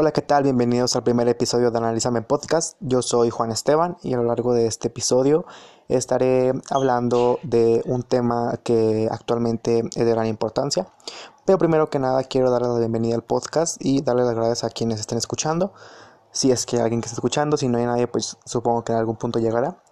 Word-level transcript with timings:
Hola, 0.00 0.12
¿qué 0.12 0.22
tal? 0.22 0.44
Bienvenidos 0.44 0.94
al 0.94 1.02
primer 1.02 1.26
episodio 1.26 1.72
de 1.72 1.78
Analízame 1.78 2.22
Podcast. 2.22 2.76
Yo 2.78 3.02
soy 3.02 3.30
Juan 3.30 3.50
Esteban 3.50 3.96
y 4.00 4.14
a 4.14 4.16
lo 4.16 4.22
largo 4.22 4.54
de 4.54 4.68
este 4.68 4.86
episodio 4.86 5.44
estaré 5.88 6.52
hablando 6.70 7.40
de 7.42 7.82
un 7.84 8.04
tema 8.04 8.60
que 8.62 9.08
actualmente 9.10 9.80
es 9.80 10.06
de 10.06 10.10
gran 10.12 10.26
importancia. 10.26 10.86
Pero 11.44 11.58
primero 11.58 11.90
que 11.90 11.98
nada 11.98 12.22
quiero 12.22 12.48
darle 12.48 12.68
la 12.68 12.78
bienvenida 12.78 13.16
al 13.16 13.24
podcast 13.24 13.76
y 13.80 14.00
darle 14.00 14.22
las 14.22 14.36
gracias 14.36 14.62
a 14.62 14.70
quienes 14.70 15.00
estén 15.00 15.18
escuchando. 15.18 15.72
Si 16.30 16.52
es 16.52 16.64
que 16.64 16.76
hay 16.76 16.82
alguien 16.82 17.00
que 17.00 17.06
está 17.06 17.16
escuchando, 17.16 17.56
si 17.56 17.66
no 17.66 17.78
hay 17.78 17.86
nadie, 17.86 18.06
pues 18.06 18.36
supongo 18.44 18.84
que 18.84 18.92
en 18.92 18.98
algún 18.98 19.16
punto 19.16 19.40
llegará. 19.40 19.82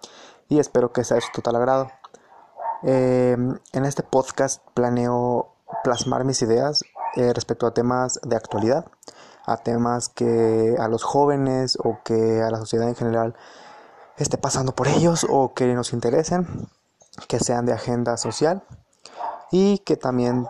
Y 0.49 0.61
espero 0.61 0.93
que 0.93 1.03
sea 1.03 1.17
de 1.17 1.23
su 1.23 1.33
total 1.35 1.57
agrado. 1.57 1.89
Eh, 2.85 3.37
en 3.73 3.85
este 3.85 4.05
podcast 4.05 4.63
planeo 4.73 5.49
plasmar 5.83 6.25
mis 6.25 6.43
ideas 6.43 6.85
eh, 7.17 7.33
respecto 7.33 7.67
a 7.67 7.75
temas 7.75 8.21
de 8.23 8.37
actualidad 8.37 8.87
a 9.47 9.57
temas 9.59 10.09
que 10.09 10.77
a 10.79 10.89
los 10.89 11.05
jóvenes 11.05 11.79
o 11.83 12.01
que 12.05 12.43
a 12.43 12.51
la 12.51 12.59
sociedad 12.59 12.89
en 12.89 12.97
general 12.97 13.35
esté 14.17 14.39
pasando 14.39 14.75
por 14.75 14.89
ellos 14.89 15.27
o 15.29 15.55
que 15.55 15.73
nos 15.75 15.93
interesen, 15.93 16.69
que 17.29 17.39
sean 17.39 17.65
de 17.67 17.73
agenda 17.73 18.17
social 18.17 18.63
y 19.51 19.79
que 19.79 19.97
también 19.97 20.47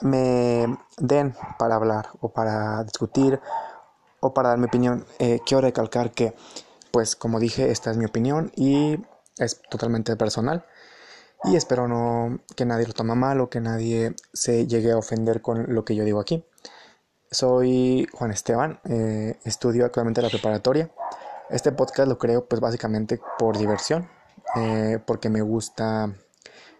me 0.00 0.78
den 0.96 1.36
para 1.58 1.76
hablar 1.76 2.08
o 2.20 2.30
para 2.30 2.82
discutir 2.84 3.40
o 4.20 4.32
para 4.32 4.50
dar 4.50 4.58
mi 4.58 4.66
opinión. 4.66 5.04
Eh, 5.18 5.40
quiero 5.44 5.60
recalcar 5.60 6.12
que, 6.12 6.34
pues 6.90 7.14
como 7.14 7.38
dije, 7.38 7.70
esta 7.70 7.90
es 7.90 7.96
mi 7.96 8.06
opinión 8.06 8.52
y 8.56 9.04
es 9.38 9.60
totalmente 9.70 10.16
personal 10.16 10.64
y 11.44 11.56
espero 11.56 11.88
no 11.88 12.38
que 12.56 12.64
nadie 12.64 12.86
lo 12.86 12.92
tome 12.92 13.14
mal 13.14 13.40
o 13.40 13.50
que 13.50 13.60
nadie 13.60 14.14
se 14.32 14.66
llegue 14.66 14.92
a 14.92 14.96
ofender 14.96 15.42
con 15.42 15.74
lo 15.74 15.84
que 15.84 15.94
yo 15.94 16.04
digo 16.04 16.20
aquí. 16.20 16.44
Soy 17.32 18.06
Juan 18.12 18.30
Esteban, 18.30 18.78
eh, 18.84 19.38
estudio 19.44 19.86
actualmente 19.86 20.20
la 20.20 20.28
preparatoria. 20.28 20.90
Este 21.48 21.72
podcast 21.72 22.06
lo 22.06 22.18
creo 22.18 22.44
pues 22.46 22.60
básicamente 22.60 23.18
por 23.38 23.56
diversión, 23.56 24.06
eh, 24.54 24.98
porque 25.06 25.30
me 25.30 25.40
gusta 25.40 26.14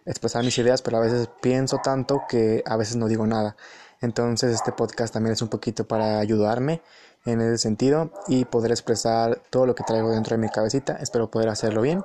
expresar 0.05 0.45
mis 0.45 0.59
ideas, 0.59 0.83
pero 0.83 0.99
a 0.99 1.01
veces 1.01 1.31
pienso 1.41 1.79
tanto 1.83 2.25
que 2.29 2.63
a 2.67 2.77
veces 2.77 2.97
no 2.97 3.09
digo 3.09 3.27
nada. 3.27 3.57
Entonces 4.03 4.53
este 4.53 4.73
podcast 4.73 5.15
también 5.15 5.33
es 5.33 5.41
un 5.41 5.49
poquito 5.49 5.89
para 5.89 6.19
ayudarme 6.19 6.83
en 7.25 7.41
ese 7.41 7.57
sentido 7.57 8.13
y 8.29 8.45
poder 8.45 8.73
expresar 8.73 9.41
todo 9.49 9.65
lo 9.65 9.75
que 9.75 9.85
traigo 9.85 10.11
dentro 10.11 10.37
de 10.37 10.43
mi 10.43 10.51
cabecita. 10.51 10.99
Espero 11.01 11.31
poder 11.31 11.49
hacerlo 11.49 11.81
bien 11.81 12.05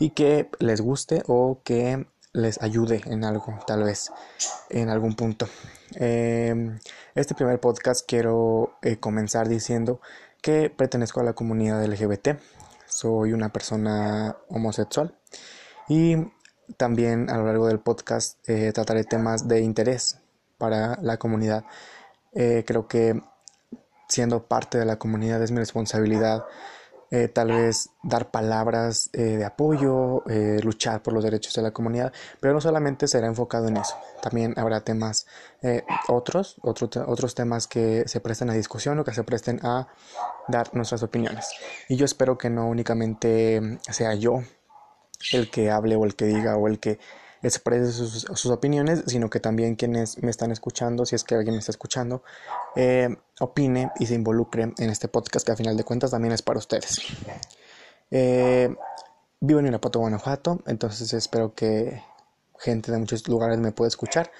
y 0.00 0.10
que 0.10 0.50
les 0.58 0.80
guste 0.80 1.22
o 1.28 1.60
que 1.62 2.08
les 2.34 2.60
ayude 2.60 3.00
en 3.06 3.24
algo, 3.24 3.58
tal 3.66 3.84
vez, 3.84 4.12
en 4.68 4.90
algún 4.90 5.14
punto. 5.14 5.48
Em, 5.94 6.78
este 7.14 7.34
primer 7.34 7.60
podcast 7.60 8.04
quiero 8.06 8.76
eh, 8.82 8.98
comenzar 8.98 9.48
diciendo 9.48 10.00
que 10.42 10.68
pertenezco 10.68 11.20
a 11.20 11.24
la 11.24 11.32
comunidad 11.32 11.82
LGBT. 11.84 12.30
Soy 12.86 13.32
una 13.32 13.50
persona 13.50 14.36
homosexual 14.48 15.16
y 15.88 16.16
también 16.76 17.30
a 17.30 17.36
lo 17.38 17.46
largo 17.46 17.68
del 17.68 17.78
podcast 17.78 18.38
eh, 18.48 18.72
trataré 18.72 19.04
temas 19.04 19.46
de 19.46 19.60
interés 19.60 20.18
para 20.58 20.98
la 21.02 21.18
comunidad. 21.18 21.64
Eh, 22.32 22.64
creo 22.66 22.88
que 22.88 23.22
siendo 24.08 24.46
parte 24.46 24.76
de 24.76 24.84
la 24.84 24.98
comunidad 24.98 25.40
es 25.42 25.52
mi 25.52 25.58
responsabilidad 25.58 26.44
eh, 27.10 27.28
tal 27.28 27.48
vez 27.48 27.90
dar 28.02 28.30
palabras 28.30 29.10
eh, 29.12 29.22
de 29.22 29.44
apoyo, 29.44 30.26
eh, 30.28 30.60
luchar 30.62 31.02
por 31.02 31.12
los 31.12 31.22
derechos 31.22 31.54
de 31.54 31.62
la 31.62 31.70
comunidad, 31.70 32.12
pero 32.40 32.54
no 32.54 32.60
solamente 32.60 33.06
será 33.08 33.26
enfocado 33.26 33.68
en 33.68 33.76
eso, 33.76 33.96
también 34.22 34.54
habrá 34.56 34.80
temas 34.80 35.26
otros, 36.08 36.56
otros 36.62 37.34
temas 37.34 37.66
que 37.66 38.06
se 38.06 38.20
presten 38.20 38.50
a 38.50 38.52
discusión 38.52 38.98
o 38.98 39.04
que 39.04 39.14
se 39.14 39.24
presten 39.24 39.60
a 39.62 39.88
dar 40.46 40.74
nuestras 40.74 41.02
opiniones. 41.02 41.48
Y 41.88 41.96
yo 41.96 42.04
espero 42.04 42.36
que 42.36 42.50
no 42.50 42.68
únicamente 42.68 43.78
sea 43.90 44.14
yo 44.14 44.42
el 45.32 45.50
que 45.50 45.70
hable 45.70 45.96
o 45.96 46.04
el 46.04 46.16
que 46.16 46.26
diga 46.26 46.56
o 46.56 46.68
el 46.68 46.78
que 46.80 46.98
exprese 47.48 47.92
sus, 47.92 48.22
sus, 48.22 48.46
opiniones, 48.46 49.04
sino 49.06 49.28
que 49.28 49.40
también 49.40 49.76
quienes 49.76 50.22
me 50.22 50.30
están 50.30 50.50
escuchando, 50.50 51.04
si 51.04 51.14
es 51.14 51.24
que 51.24 51.34
alguien 51.34 51.54
me 51.54 51.58
está 51.58 51.72
escuchando, 51.72 52.22
eh, 52.76 53.16
opine 53.40 53.90
y 53.98 54.06
se 54.06 54.14
involucre 54.14 54.72
en 54.76 54.90
este 54.90 55.08
podcast 55.08 55.44
que 55.44 55.52
a 55.52 55.56
final 55.56 55.76
de 55.76 55.84
cuentas 55.84 56.10
también 56.10 56.32
es 56.32 56.42
para 56.42 56.58
ustedes. 56.58 57.00
Eh, 58.10 58.74
vivo 59.40 59.60
en 59.60 59.66
Irapuato, 59.66 59.98
Guanajuato, 59.98 60.60
entonces 60.66 61.12
espero 61.12 61.54
que 61.54 62.02
gente 62.58 62.92
de 62.92 62.98
muchos 62.98 63.26
lugares 63.28 63.58
me 63.58 63.72
pueda 63.72 63.88
escuchar. 63.88 64.30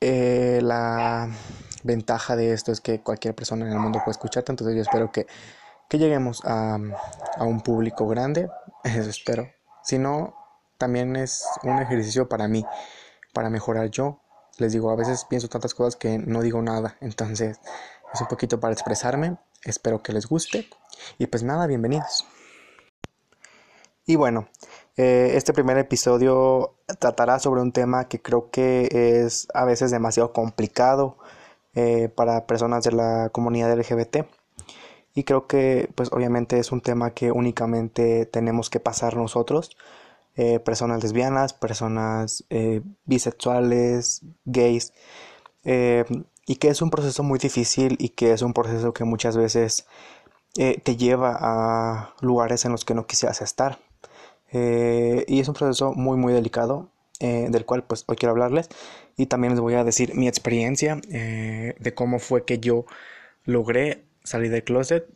Eh, 0.00 0.60
la 0.62 1.28
ventaja 1.82 2.34
de 2.34 2.52
esto 2.52 2.72
es 2.72 2.80
que 2.80 3.02
cualquier 3.02 3.34
persona 3.34 3.66
en 3.66 3.72
el 3.72 3.78
mundo 3.78 4.00
puede 4.04 4.12
escucharte, 4.12 4.50
entonces 4.50 4.74
yo 4.74 4.82
espero 4.82 5.12
que, 5.12 5.26
que 5.88 5.98
lleguemos 5.98 6.40
a, 6.44 6.78
a 7.36 7.44
un 7.44 7.60
público 7.60 8.08
grande, 8.08 8.48
eso 8.84 9.10
espero. 9.10 9.48
Si 9.82 9.98
no, 9.98 10.39
también 10.80 11.14
es 11.14 11.44
un 11.62 11.78
ejercicio 11.78 12.28
para 12.28 12.48
mí, 12.48 12.64
para 13.34 13.50
mejorar 13.50 13.90
yo. 13.90 14.18
Les 14.56 14.72
digo, 14.72 14.90
a 14.90 14.96
veces 14.96 15.26
pienso 15.26 15.48
tantas 15.48 15.74
cosas 15.74 15.94
que 15.94 16.18
no 16.18 16.40
digo 16.40 16.62
nada, 16.62 16.96
entonces 17.00 17.60
es 18.12 18.20
un 18.20 18.26
poquito 18.26 18.58
para 18.58 18.72
expresarme. 18.72 19.36
Espero 19.62 20.02
que 20.02 20.14
les 20.14 20.26
guste. 20.26 20.68
Y 21.18 21.26
pues 21.26 21.42
nada, 21.42 21.66
bienvenidos. 21.66 22.26
Y 24.06 24.16
bueno, 24.16 24.48
eh, 24.96 25.32
este 25.34 25.52
primer 25.52 25.76
episodio 25.76 26.76
tratará 26.98 27.38
sobre 27.38 27.60
un 27.60 27.72
tema 27.72 28.08
que 28.08 28.22
creo 28.22 28.50
que 28.50 28.88
es 28.90 29.48
a 29.52 29.66
veces 29.66 29.90
demasiado 29.90 30.32
complicado 30.32 31.18
eh, 31.74 32.08
para 32.08 32.46
personas 32.46 32.84
de 32.84 32.92
la 32.92 33.28
comunidad 33.30 33.78
LGBT. 33.78 34.24
Y 35.14 35.24
creo 35.24 35.46
que 35.46 35.90
pues 35.94 36.10
obviamente 36.10 36.58
es 36.58 36.72
un 36.72 36.80
tema 36.80 37.10
que 37.10 37.32
únicamente 37.32 38.24
tenemos 38.24 38.70
que 38.70 38.80
pasar 38.80 39.16
nosotros 39.16 39.76
eh, 40.36 40.60
personas 40.60 41.02
lesbianas, 41.02 41.52
personas 41.52 42.44
eh, 42.50 42.82
bisexuales, 43.04 44.22
gays, 44.44 44.92
eh, 45.64 46.04
y 46.46 46.56
que 46.56 46.68
es 46.68 46.82
un 46.82 46.90
proceso 46.90 47.22
muy 47.24 47.38
difícil 47.38 47.96
y 47.98 48.10
que 48.10 48.32
es 48.32 48.42
un 48.42 48.54
proceso 48.54 48.92
que 48.92 49.04
muchas 49.04 49.36
veces 49.36 49.86
te 50.54 50.96
lleva 50.96 51.36
a 51.40 52.14
lugares 52.22 52.64
en 52.64 52.72
los 52.72 52.84
que 52.84 52.94
no 52.94 53.06
quisieras 53.06 53.40
estar. 53.40 53.78
y 54.52 55.40
es 55.40 55.48
un 55.48 55.54
proceso 55.54 55.92
muy 55.94 56.16
muy 56.16 56.32
delicado 56.32 56.90
del 57.20 57.64
cual 57.66 57.84
pues 57.84 58.04
hoy 58.08 58.16
quiero 58.16 58.32
hablarles 58.32 58.68
y 59.16 59.26
también 59.26 59.52
les 59.52 59.60
voy 59.60 59.74
a 59.74 59.84
decir 59.84 60.14
mi 60.16 60.26
experiencia 60.26 60.96
de 60.96 61.92
cómo 61.94 62.18
fue 62.18 62.44
que 62.44 62.58
yo 62.58 62.84
logré 63.44 64.06
salir 64.24 64.50
del 64.50 64.64
closet 64.64 65.06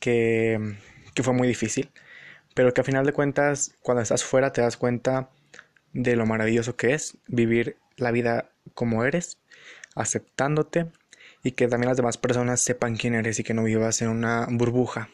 que, 0.00 0.76
que 1.14 1.22
fue 1.22 1.34
muy 1.34 1.46
difícil 1.46 1.90
pero 2.54 2.72
que 2.74 2.80
a 2.80 2.84
final 2.84 3.06
de 3.06 3.12
cuentas 3.12 3.74
cuando 3.82 4.02
estás 4.02 4.24
fuera 4.24 4.52
te 4.52 4.60
das 4.60 4.76
cuenta 4.76 5.30
de 5.92 6.16
lo 6.16 6.26
maravilloso 6.26 6.76
que 6.76 6.94
es 6.94 7.16
vivir 7.26 7.76
la 7.96 8.10
vida 8.10 8.50
como 8.74 9.04
eres, 9.04 9.38
aceptándote 9.94 10.86
y 11.42 11.52
que 11.52 11.68
también 11.68 11.88
las 11.88 11.96
demás 11.96 12.18
personas 12.18 12.60
sepan 12.60 12.96
quién 12.96 13.14
eres 13.14 13.38
y 13.38 13.44
que 13.44 13.54
no 13.54 13.64
vivas 13.64 14.02
en 14.02 14.08
una 14.08 14.46
burbuja 14.50 15.10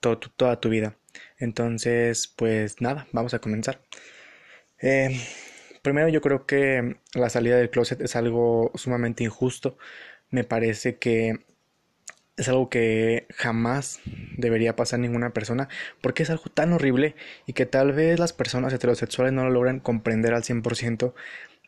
toda 0.00 0.60
tu 0.60 0.68
vida. 0.68 0.96
Entonces, 1.38 2.32
pues 2.36 2.80
nada, 2.80 3.06
vamos 3.12 3.34
a 3.34 3.38
comenzar. 3.40 3.80
Eh, 4.80 5.20
primero 5.82 6.08
yo 6.08 6.20
creo 6.20 6.46
que 6.46 6.96
la 7.14 7.30
salida 7.30 7.56
del 7.56 7.70
closet 7.70 8.00
es 8.00 8.16
algo 8.16 8.72
sumamente 8.74 9.24
injusto. 9.24 9.76
Me 10.30 10.44
parece 10.44 10.98
que 10.98 11.44
es 12.40 12.48
algo 12.48 12.70
que 12.70 13.26
jamás 13.36 14.00
debería 14.36 14.74
pasar 14.74 14.98
ninguna 14.98 15.30
persona 15.30 15.68
porque 16.00 16.22
es 16.22 16.30
algo 16.30 16.44
tan 16.44 16.72
horrible 16.72 17.14
y 17.46 17.52
que 17.52 17.66
tal 17.66 17.92
vez 17.92 18.18
las 18.18 18.32
personas 18.32 18.72
heterosexuales 18.72 19.32
no 19.34 19.44
lo 19.44 19.50
logran 19.50 19.78
comprender 19.78 20.32
al 20.32 20.42
100% 20.42 21.12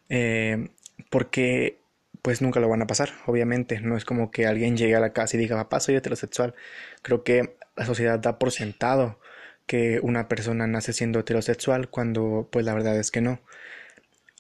eh, 0.09 0.69
porque 1.11 1.79
pues 2.23 2.41
nunca 2.41 2.61
lo 2.61 2.69
van 2.69 2.83
a 2.83 2.87
pasar, 2.87 3.11
obviamente. 3.27 3.81
No 3.81 3.97
es 3.97 4.05
como 4.05 4.31
que 4.31 4.47
alguien 4.47 4.77
llegue 4.77 4.95
a 4.95 5.01
la 5.01 5.13
casa 5.13 5.37
y 5.37 5.41
diga, 5.41 5.57
papá, 5.57 5.81
soy 5.81 5.97
heterosexual. 5.97 6.55
Creo 7.03 7.25
que 7.25 7.57
la 7.77 7.85
sociedad 7.85 8.19
da 8.19 8.39
por 8.39 8.53
sentado 8.53 9.19
que 9.67 10.01
una 10.03 10.29
persona 10.29 10.67
nace 10.67 10.93
siendo 10.93 11.21
heterosexual 11.21 11.89
cuando 11.91 12.49
pues 12.51 12.65
la 12.65 12.75
verdad 12.75 12.97
es 12.97 13.11
que 13.11 13.21
no. 13.21 13.41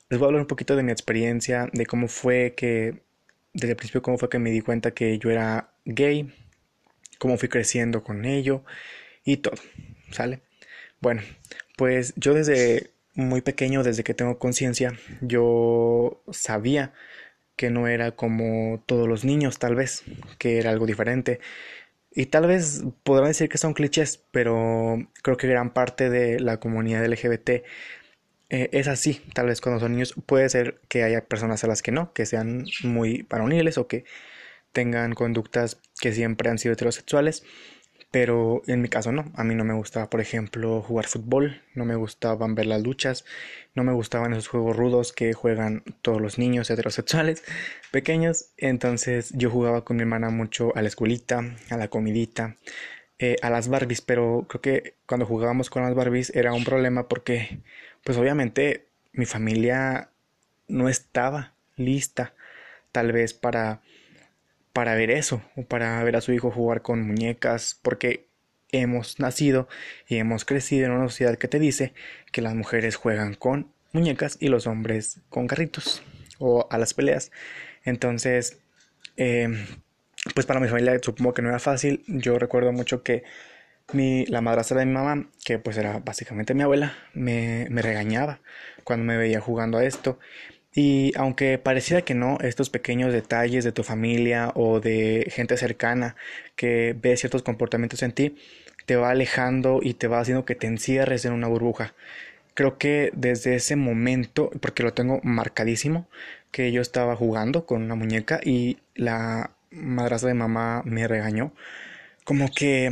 Les 0.08 0.18
voy 0.18 0.26
a 0.26 0.28
hablar 0.28 0.42
un 0.42 0.46
poquito 0.46 0.76
de 0.76 0.82
mi 0.82 0.92
experiencia, 0.92 1.68
de 1.72 1.86
cómo 1.86 2.08
fue 2.08 2.54
que 2.56 3.02
desde 3.54 3.70
el 3.70 3.76
principio 3.76 4.02
cómo 4.02 4.18
fue 4.18 4.28
que 4.28 4.38
me 4.38 4.50
di 4.50 4.60
cuenta 4.60 4.92
que 4.92 5.18
yo 5.18 5.30
era 5.30 5.74
gay, 5.84 6.32
cómo 7.18 7.36
fui 7.38 7.48
creciendo 7.48 8.02
con 8.02 8.24
ello 8.24 8.64
y 9.24 9.38
todo, 9.38 9.56
¿sale? 10.10 10.42
Bueno, 11.00 11.22
pues 11.76 12.14
yo 12.16 12.34
desde 12.34 12.92
muy 13.14 13.42
pequeño, 13.42 13.82
desde 13.82 14.04
que 14.04 14.14
tengo 14.14 14.38
conciencia, 14.38 14.92
yo 15.20 16.22
sabía 16.32 16.92
que 17.56 17.70
no 17.70 17.86
era 17.88 18.12
como 18.12 18.82
todos 18.86 19.08
los 19.08 19.24
niños, 19.24 19.58
tal 19.58 19.74
vez, 19.74 20.04
que 20.38 20.58
era 20.58 20.70
algo 20.70 20.86
diferente. 20.86 21.40
Y 22.14 22.26
tal 22.26 22.46
vez 22.46 22.82
podrán 23.04 23.28
decir 23.28 23.48
que 23.48 23.58
son 23.58 23.74
clichés, 23.74 24.22
pero 24.32 24.98
creo 25.22 25.36
que 25.36 25.48
gran 25.48 25.72
parte 25.72 26.10
de 26.10 26.40
la 26.40 26.58
comunidad 26.60 27.04
LGBT 27.06 27.62
eh, 28.52 28.68
es 28.72 28.86
así, 28.86 29.22
tal 29.32 29.46
vez 29.46 29.62
cuando 29.62 29.80
son 29.80 29.92
niños 29.92 30.14
puede 30.26 30.46
ser 30.50 30.78
que 30.88 31.02
haya 31.04 31.24
personas 31.24 31.64
a 31.64 31.66
las 31.68 31.80
que 31.80 31.90
no, 31.90 32.12
que 32.12 32.26
sean 32.26 32.66
muy 32.84 33.26
varoniles 33.30 33.78
o 33.78 33.88
que 33.88 34.04
tengan 34.72 35.14
conductas 35.14 35.80
que 36.00 36.12
siempre 36.12 36.50
han 36.50 36.58
sido 36.58 36.74
heterosexuales, 36.74 37.44
pero 38.10 38.60
en 38.66 38.82
mi 38.82 38.88
caso 38.90 39.10
no. 39.10 39.32
A 39.36 39.44
mí 39.44 39.54
no 39.54 39.64
me 39.64 39.72
gustaba, 39.72 40.10
por 40.10 40.20
ejemplo, 40.20 40.82
jugar 40.82 41.06
fútbol, 41.06 41.62
no 41.74 41.86
me 41.86 41.94
gustaban 41.96 42.54
ver 42.54 42.66
las 42.66 42.82
luchas, 42.82 43.24
no 43.74 43.84
me 43.84 43.92
gustaban 43.94 44.32
esos 44.32 44.48
juegos 44.48 44.76
rudos 44.76 45.14
que 45.14 45.32
juegan 45.32 45.82
todos 46.02 46.20
los 46.20 46.38
niños 46.38 46.68
heterosexuales 46.70 47.42
pequeños. 47.90 48.50
Entonces 48.58 49.32
yo 49.34 49.48
jugaba 49.48 49.82
con 49.84 49.96
mi 49.96 50.02
hermana 50.02 50.28
mucho 50.28 50.76
a 50.76 50.82
la 50.82 50.88
escuelita, 50.88 51.56
a 51.70 51.76
la 51.78 51.88
comidita, 51.88 52.56
eh, 53.18 53.36
a 53.40 53.50
las 53.50 53.68
Barbies, 53.68 54.00
pero 54.00 54.46
creo 54.48 54.60
que 54.60 54.96
cuando 55.06 55.26
jugábamos 55.26 55.70
con 55.70 55.82
las 55.82 55.94
Barbies 55.94 56.30
era 56.34 56.52
un 56.52 56.64
problema 56.64 57.06
porque, 57.08 57.60
pues 58.04 58.18
obviamente, 58.18 58.88
mi 59.12 59.26
familia 59.26 60.10
no 60.68 60.88
estaba 60.88 61.54
lista 61.76 62.34
tal 62.92 63.12
vez 63.12 63.34
para 63.34 63.80
para 64.72 64.94
ver 64.94 65.10
eso 65.10 65.42
o 65.56 65.64
para 65.64 66.02
ver 66.02 66.16
a 66.16 66.20
su 66.20 66.32
hijo 66.32 66.50
jugar 66.50 66.82
con 66.82 67.02
muñecas 67.06 67.78
porque 67.82 68.26
hemos 68.70 69.20
nacido 69.20 69.68
y 70.08 70.16
hemos 70.16 70.44
crecido 70.44 70.86
en 70.86 70.92
una 70.92 71.08
sociedad 71.08 71.36
que 71.36 71.48
te 71.48 71.58
dice 71.58 71.92
que 72.32 72.40
las 72.40 72.54
mujeres 72.54 72.96
juegan 72.96 73.34
con 73.34 73.70
muñecas 73.92 74.38
y 74.40 74.48
los 74.48 74.66
hombres 74.66 75.20
con 75.28 75.46
carritos 75.46 76.02
o 76.38 76.66
a 76.70 76.78
las 76.78 76.94
peleas. 76.94 77.30
Entonces 77.84 78.60
eh, 79.16 79.48
pues 80.34 80.46
para 80.46 80.60
mi 80.60 80.68
familia 80.68 80.98
supongo 81.02 81.34
que 81.34 81.42
no 81.42 81.50
era 81.50 81.58
fácil. 81.58 82.02
Yo 82.06 82.38
recuerdo 82.38 82.72
mucho 82.72 83.02
que 83.02 83.24
mi, 83.94 84.26
la 84.26 84.40
madrastra 84.40 84.78
de 84.78 84.86
mi 84.86 84.92
mamá, 84.92 85.26
que 85.44 85.58
pues 85.58 85.76
era 85.76 85.98
básicamente 85.98 86.54
mi 86.54 86.62
abuela, 86.62 86.94
me, 87.14 87.66
me 87.70 87.82
regañaba 87.82 88.40
cuando 88.84 89.04
me 89.04 89.16
veía 89.16 89.40
jugando 89.40 89.78
a 89.78 89.84
esto 89.84 90.18
y 90.74 91.12
aunque 91.16 91.58
pareciera 91.58 92.02
que 92.02 92.14
no, 92.14 92.38
estos 92.40 92.70
pequeños 92.70 93.12
detalles 93.12 93.64
de 93.64 93.72
tu 93.72 93.82
familia 93.82 94.52
o 94.54 94.80
de 94.80 95.26
gente 95.30 95.56
cercana 95.56 96.16
que 96.56 96.96
ve 97.00 97.16
ciertos 97.16 97.42
comportamientos 97.42 98.02
en 98.02 98.12
ti, 98.12 98.36
te 98.86 98.96
va 98.96 99.10
alejando 99.10 99.80
y 99.82 99.94
te 99.94 100.08
va 100.08 100.20
haciendo 100.20 100.44
que 100.44 100.54
te 100.54 100.66
encierres 100.66 101.24
en 101.24 101.32
una 101.34 101.48
burbuja. 101.48 101.94
Creo 102.54 102.78
que 102.78 103.10
desde 103.14 103.54
ese 103.54 103.76
momento, 103.76 104.50
porque 104.60 104.82
lo 104.82 104.94
tengo 104.94 105.20
marcadísimo, 105.22 106.08
que 106.50 106.72
yo 106.72 106.82
estaba 106.82 107.16
jugando 107.16 107.66
con 107.66 107.82
una 107.82 107.94
muñeca 107.94 108.40
y 108.42 108.78
la 108.94 109.50
madrastra 109.70 110.28
de 110.28 110.34
mamá 110.34 110.82
me 110.84 111.06
regañó, 111.08 111.52
como 112.24 112.50
que 112.50 112.90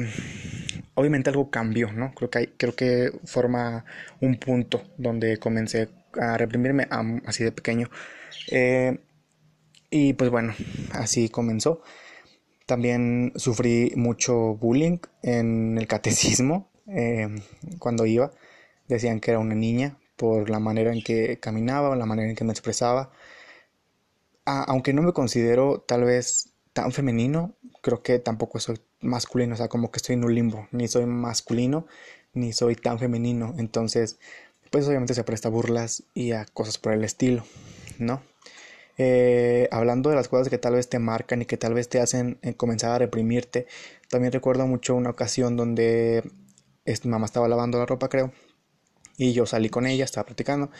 obviamente 0.94 1.30
algo 1.30 1.50
cambió, 1.50 1.92
¿no? 1.92 2.12
Creo 2.14 2.30
que, 2.30 2.52
creo 2.56 2.74
que 2.74 3.10
forma 3.24 3.84
un 4.20 4.36
punto 4.36 4.82
donde 4.98 5.38
comencé 5.38 5.88
a 6.20 6.36
reprimirme 6.36 6.88
así 7.26 7.44
de 7.44 7.52
pequeño. 7.52 7.88
Eh, 8.50 8.98
y 9.90 10.12
pues 10.14 10.30
bueno, 10.30 10.54
así 10.92 11.28
comenzó. 11.28 11.82
También 12.66 13.32
sufrí 13.36 13.92
mucho 13.96 14.54
bullying 14.56 14.98
en 15.22 15.76
el 15.78 15.86
catecismo 15.88 16.70
eh, 16.86 17.28
cuando 17.78 18.06
iba. 18.06 18.30
Decían 18.88 19.20
que 19.20 19.32
era 19.32 19.40
una 19.40 19.54
niña 19.54 19.98
por 20.16 20.50
la 20.50 20.60
manera 20.60 20.92
en 20.92 21.02
que 21.02 21.38
caminaba 21.40 21.90
o 21.90 21.94
la 21.96 22.06
manera 22.06 22.28
en 22.28 22.36
que 22.36 22.44
me 22.44 22.52
expresaba. 22.52 23.10
aunque 24.44 24.92
no 24.92 25.02
me 25.02 25.12
considero 25.12 25.80
tal 25.80 26.04
vez 26.04 26.52
tan 26.72 26.92
femenino, 26.92 27.54
creo 27.82 28.02
que 28.02 28.18
tampoco 28.18 28.58
soy 28.60 28.80
masculino, 29.00 29.54
o 29.54 29.56
sea, 29.56 29.68
como 29.68 29.90
que 29.90 29.98
estoy 29.98 30.14
en 30.14 30.24
un 30.24 30.34
limbo, 30.34 30.68
ni 30.72 30.88
soy 30.88 31.06
masculino, 31.06 31.86
ni 32.32 32.52
soy 32.52 32.76
tan 32.76 32.98
femenino, 32.98 33.54
entonces 33.58 34.18
pues 34.70 34.86
obviamente 34.86 35.14
se 35.14 35.24
presta 35.24 35.48
a 35.48 35.50
burlas 35.50 36.04
y 36.14 36.32
a 36.32 36.44
cosas 36.46 36.78
por 36.78 36.92
el 36.92 37.04
estilo, 37.04 37.44
¿no? 37.98 38.22
Eh, 38.98 39.68
hablando 39.72 40.10
de 40.10 40.16
las 40.16 40.28
cosas 40.28 40.48
que 40.48 40.58
tal 40.58 40.74
vez 40.74 40.88
te 40.88 40.98
marcan 40.98 41.42
y 41.42 41.46
que 41.46 41.56
tal 41.56 41.74
vez 41.74 41.88
te 41.88 42.00
hacen 42.00 42.38
eh, 42.42 42.54
comenzar 42.54 42.92
a 42.92 42.98
reprimirte, 42.98 43.66
también 44.08 44.32
recuerdo 44.32 44.66
mucho 44.66 44.94
una 44.94 45.10
ocasión 45.10 45.56
donde 45.56 46.22
mi 46.84 47.10
mamá 47.10 47.26
estaba 47.26 47.48
lavando 47.48 47.78
la 47.78 47.86
ropa, 47.86 48.08
creo, 48.08 48.32
y 49.16 49.32
yo 49.32 49.46
salí 49.46 49.70
con 49.70 49.86
ella, 49.86 50.04
estaba 50.04 50.26
platicando, 50.26 50.70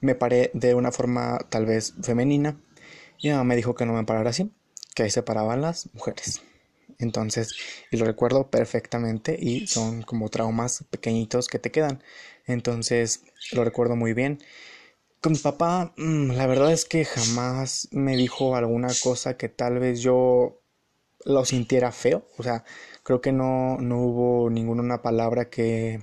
me 0.00 0.14
paré 0.14 0.50
de 0.54 0.74
una 0.74 0.92
forma 0.92 1.38
tal 1.48 1.66
vez 1.66 1.94
femenina 2.02 2.60
y 3.18 3.30
mamá 3.30 3.44
me 3.44 3.56
dijo 3.56 3.74
que 3.74 3.86
no 3.86 3.94
me 3.94 4.04
parara 4.04 4.30
así, 4.30 4.52
que 4.94 5.04
ahí 5.04 5.10
se 5.10 5.22
paraban 5.22 5.62
las 5.62 5.88
mujeres. 5.94 6.42
Entonces, 7.02 7.54
y 7.90 7.96
lo 7.96 8.04
recuerdo 8.06 8.50
perfectamente 8.50 9.36
y 9.40 9.66
son 9.66 10.02
como 10.02 10.28
traumas 10.28 10.84
pequeñitos 10.90 11.48
que 11.48 11.58
te 11.58 11.70
quedan. 11.70 12.02
Entonces, 12.46 13.24
lo 13.52 13.64
recuerdo 13.64 13.96
muy 13.96 14.14
bien. 14.14 14.40
Con 15.20 15.32
mi 15.32 15.38
papá, 15.38 15.94
mm, 15.96 16.32
la 16.32 16.46
verdad 16.46 16.72
es 16.72 16.84
que 16.84 17.04
jamás 17.04 17.88
me 17.92 18.16
dijo 18.16 18.56
alguna 18.56 18.88
cosa 19.02 19.36
que 19.36 19.48
tal 19.48 19.78
vez 19.78 20.00
yo 20.00 20.60
lo 21.24 21.44
sintiera 21.44 21.92
feo. 21.92 22.26
O 22.38 22.42
sea, 22.42 22.64
creo 23.04 23.20
que 23.20 23.32
no, 23.32 23.78
no 23.80 23.98
hubo 24.00 24.50
ninguna 24.50 25.02
palabra 25.02 25.50
que, 25.50 26.02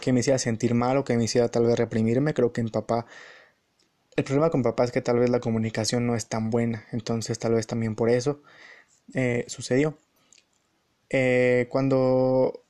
que 0.00 0.12
me 0.12 0.20
hiciera 0.20 0.38
sentir 0.38 0.74
mal 0.74 0.96
o 0.98 1.04
que 1.04 1.16
me 1.16 1.24
hiciera 1.24 1.48
tal 1.50 1.66
vez 1.66 1.78
reprimirme. 1.78 2.34
Creo 2.34 2.52
que 2.52 2.62
mi 2.62 2.70
papá 2.70 3.06
el 4.16 4.24
problema 4.24 4.50
con 4.50 4.62
papá 4.62 4.84
es 4.84 4.92
que 4.92 5.00
tal 5.00 5.18
vez 5.18 5.30
la 5.30 5.40
comunicación 5.40 6.06
no 6.06 6.14
es 6.14 6.26
tan 6.28 6.50
buena, 6.50 6.84
entonces 6.92 7.38
tal 7.38 7.54
vez 7.54 7.66
también 7.66 7.94
por 7.94 8.10
eso 8.10 8.42
eh, 9.14 9.44
sucedió. 9.48 9.96
Eh, 11.10 11.66
cuando... 11.70 12.64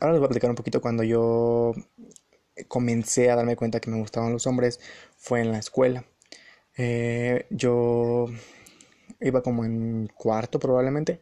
Ahora 0.00 0.12
les 0.12 0.20
voy 0.20 0.26
a 0.26 0.28
platicar 0.28 0.50
un 0.50 0.56
poquito 0.56 0.80
cuando 0.80 1.02
yo 1.02 1.74
comencé 2.68 3.30
a 3.30 3.36
darme 3.36 3.56
cuenta 3.56 3.80
que 3.80 3.90
me 3.90 3.98
gustaban 3.98 4.32
los 4.32 4.46
hombres 4.46 4.80
fue 5.18 5.40
en 5.40 5.52
la 5.52 5.58
escuela. 5.58 6.04
Eh, 6.76 7.46
yo 7.50 8.26
iba 9.20 9.42
como 9.42 9.64
en 9.64 10.08
cuarto 10.14 10.58
probablemente 10.58 11.20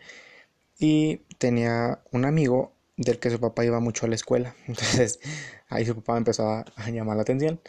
y 0.79 1.17
tenía 1.39 2.01
un 2.13 2.25
amigo 2.25 2.73
del 2.97 3.19
que 3.19 3.31
su 3.31 3.41
papá 3.41 3.65
iba 3.65 3.81
mucho 3.81 4.07
a 4.07 4.09
la 4.09 4.15
escuela. 4.15 4.55
Entonces 4.67 5.21
ahí 5.69 5.85
su 5.85 5.95
papá 5.97 6.17
empezó 6.17 6.49
a, 6.49 6.65
llamar 6.91 7.17
la 7.17 7.23
atención. 7.23 7.61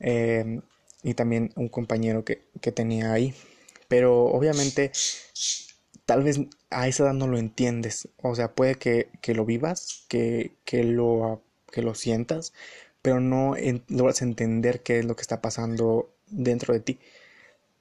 Eh, 0.00 0.60
y 1.02 1.14
también 1.14 1.52
un 1.56 1.68
compañero 1.68 2.24
que, 2.24 2.44
que 2.60 2.72
tenía 2.72 3.12
ahí. 3.12 3.34
Pero 3.88 4.24
obviamente 4.26 4.92
tal 6.08 6.22
vez 6.22 6.40
a 6.70 6.88
esa 6.88 7.02
edad 7.02 7.12
no 7.12 7.26
lo 7.26 7.36
entiendes. 7.36 8.08
O 8.22 8.34
sea, 8.34 8.54
puede 8.54 8.76
que, 8.76 9.10
lo 9.34 9.44
vivas, 9.44 10.06
que, 10.08 10.56
lo, 10.72 11.42
que 11.70 11.82
lo 11.82 11.94
sientas, 11.94 12.54
pero 13.02 13.20
no 13.20 13.56
logras 13.88 14.22
entender 14.22 14.82
qué 14.82 15.00
es 15.00 15.04
lo 15.04 15.16
que 15.16 15.20
está 15.20 15.42
pasando 15.42 16.10
dentro 16.26 16.72
de 16.72 16.80
ti. 16.80 16.98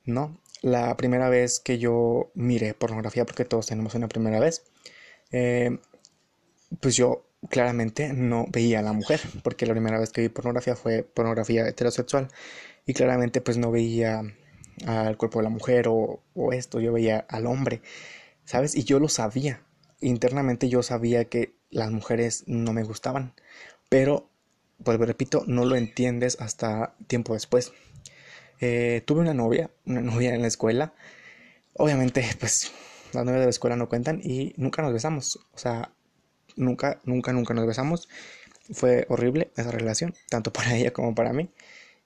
¿No? 0.04 0.42
La 0.62 0.98
primera 0.98 1.30
vez 1.30 1.62
que 1.62 1.78
yo 1.78 2.30
miré 2.34 2.74
pornografía, 2.74 3.26
porque 3.26 3.46
todos 3.46 3.68
tenemos 3.68 3.96
una 3.96 4.10
primera 4.10 4.42
vez, 4.42 4.66
eh, 5.32 5.78
pues 6.82 6.98
yo 6.98 7.26
claramente 7.50 8.12
no 8.12 8.46
veía 8.50 8.80
a 8.80 8.84
la 8.84 8.92
mujer, 8.92 9.22
porque 9.42 9.66
la 9.66 9.74
primera 9.74 10.00
vez 10.00 10.12
que 10.12 10.20
vi 10.20 10.28
pornografía 10.28 10.76
fue 10.76 11.04
pornografía 11.04 11.66
heterosexual 11.66 12.28
y 12.86 12.94
claramente 12.94 13.40
pues 13.40 13.58
no 13.58 13.72
veía 13.72 14.22
al 14.86 15.18
cuerpo 15.18 15.40
de 15.40 15.44
la 15.44 15.50
mujer 15.50 15.88
o, 15.88 16.22
o 16.36 16.54
esto, 16.54 16.82
yo 16.82 16.94
veía 16.94 17.26
al 17.30 17.48
hombre 17.48 17.82
¿sabes? 18.48 18.76
Y 18.76 18.86
yo 18.86 19.00
lo 19.00 19.10
sabía. 19.10 19.62
Internamente 20.02 20.70
yo 20.70 20.82
sabía 20.82 21.26
que 21.26 21.54
las 21.70 21.92
mujeres 21.92 22.46
no 22.48 22.74
me 22.74 22.84
gustaban. 22.84 23.34
Pero, 23.90 24.30
pues 24.84 24.98
repito, 25.00 25.44
no 25.48 25.66
lo 25.66 25.76
entiendes 25.76 26.38
hasta 26.40 26.96
tiempo 27.08 27.34
después. 27.34 27.74
Eh, 28.62 29.04
tuve 29.06 29.22
una 29.22 29.34
novia, 29.34 29.70
una 29.86 30.02
novia 30.12 30.34
en 30.34 30.42
la 30.42 30.48
escuela. 30.48 30.94
Obviamente, 31.74 32.26
pues 32.40 32.72
las 33.14 33.26
novias 33.26 33.42
de 33.42 33.48
la 33.48 33.52
escuela 33.52 33.76
no 33.76 33.90
cuentan 33.90 34.22
y 34.24 34.54
nunca 34.58 34.82
nos 34.82 34.94
besamos. 34.94 35.40
O 35.54 35.58
sea, 35.58 35.92
nunca, 36.56 37.02
nunca, 37.04 37.34
nunca 37.34 37.54
nos 37.54 37.68
besamos. 37.68 38.08
Fue 38.72 39.06
horrible 39.10 39.52
esa 39.58 39.72
relación, 39.72 40.16
tanto 40.30 40.54
para 40.54 40.76
ella 40.76 40.94
como 40.94 41.14
para 41.14 41.34
mí. 41.34 41.50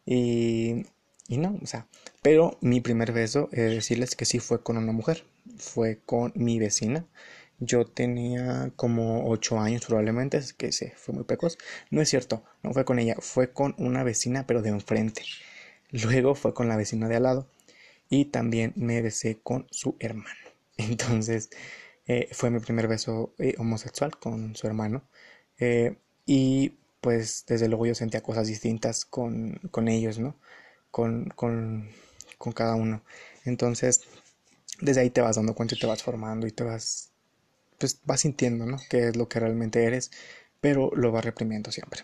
Y, 0.06 0.88
y 1.28 1.38
no, 1.38 1.60
o 1.62 1.68
sea, 1.68 1.88
pero 2.22 2.58
mi 2.62 2.82
primer 2.82 3.12
beso, 3.12 3.50
de 3.52 3.64
decirles 3.70 4.16
que 4.16 4.26
sí 4.26 4.40
fue 4.40 4.64
con 4.64 4.78
una 4.78 4.92
mujer 4.92 5.24
fue 5.58 6.00
con 6.06 6.32
mi 6.36 6.60
vecina. 6.60 7.06
Yo 7.60 7.86
tenía 7.86 8.72
como 8.76 9.30
8 9.30 9.60
años 9.60 9.86
probablemente, 9.86 10.38
es 10.38 10.54
que 10.54 10.72
se 10.72 10.92
fue 10.92 11.14
muy 11.16 11.24
precoz. 11.24 11.58
No 11.92 12.02
es 12.02 12.10
cierto, 12.10 12.44
no 12.64 12.74
fue 12.74 12.86
con 12.86 13.00
ella, 13.00 13.16
fue 13.20 13.54
con 13.54 13.76
una 13.78 14.04
vecina 14.04 14.48
pero 14.48 14.62
de 14.62 14.70
enfrente. 14.70 15.24
Luego 15.92 16.36
fue 16.36 16.54
con 16.54 16.68
la 16.68 16.78
vecina 16.78 17.08
de 17.08 17.18
al 17.18 17.24
lado 17.24 17.48
y 18.10 18.26
también 18.26 18.74
me 18.76 19.02
besé 19.02 19.40
con 19.42 19.68
su 19.72 19.96
hermano. 20.00 20.40
Entonces 20.78 21.50
eh, 22.08 22.30
fue 22.32 22.50
mi 22.50 22.60
primer 22.60 22.88
beso 22.88 23.34
eh, 23.40 23.56
homosexual 23.58 24.18
con 24.18 24.56
su 24.56 24.68
hermano. 24.68 25.04
Eh, 25.60 25.98
y 26.26 26.74
pues 27.02 27.46
desde 27.48 27.68
luego 27.68 27.86
yo 27.86 27.96
sentía 27.96 28.22
cosas 28.22 28.48
distintas 28.48 29.06
con, 29.06 29.60
con 29.72 29.88
ellos, 29.88 30.20
¿no? 30.20 30.36
Con, 30.92 31.30
con, 31.36 31.90
con 32.42 32.54
cada 32.54 32.76
uno. 32.76 33.04
Entonces 33.46 34.02
desde 34.82 35.02
ahí 35.02 35.10
te 35.10 35.22
vas 35.22 35.36
dando 35.36 35.54
cuenta 35.56 35.76
y 35.76 35.80
te 35.80 35.88
vas 35.88 36.04
formando 36.04 36.48
y 36.48 36.52
te 36.52 36.64
vas, 36.64 37.12
pues 37.78 38.00
vas 38.04 38.22
sintiendo, 38.22 38.66
¿no? 38.66 38.78
Qué 38.90 39.10
es 39.10 39.16
lo 39.16 39.30
que 39.30 39.40
realmente 39.40 39.84
eres, 39.84 40.12
pero 40.60 40.92
lo 40.96 41.12
vas 41.12 41.24
reprimiendo 41.24 41.72
siempre. 41.72 42.04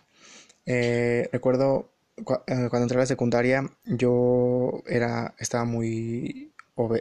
Eh, 0.66 1.30
recuerdo 1.32 1.92
eh, 2.18 2.24
cuando 2.46 2.82
entré 2.82 2.98
a 2.98 3.02
la 3.02 3.06
secundaria, 3.06 3.70
yo 3.86 4.84
era, 4.88 5.36
estaba 5.40 5.66
muy, 5.66 6.54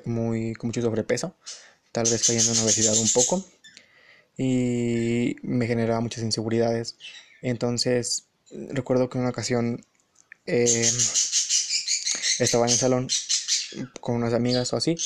muy, 0.05 0.55
con 0.55 0.69
mucho 0.69 0.83
sobrepeso. 0.83 1.35
tal 1.93 2.05
vez 2.11 2.27
cayendo 2.27 2.53
en 2.53 2.59
universidad 2.59 2.97
un 2.99 3.11
poco 3.13 3.45
y 4.37 5.37
me 5.43 5.67
generaba 5.67 6.01
muchas 6.01 6.23
inseguridades. 6.23 6.97
Entonces, 7.43 8.27
recuerdo 8.51 9.09
que 9.09 9.19
en 9.19 9.23
una 9.23 9.31
ocasión 9.31 9.85
eh, 10.47 10.91
estaba 12.39 12.67
en 12.67 12.73
el 12.73 12.79
salón 12.79 13.09
con 14.01 14.17
unas 14.17 14.33
amigas 14.33 14.73
o 14.73 14.77
así 14.77 14.97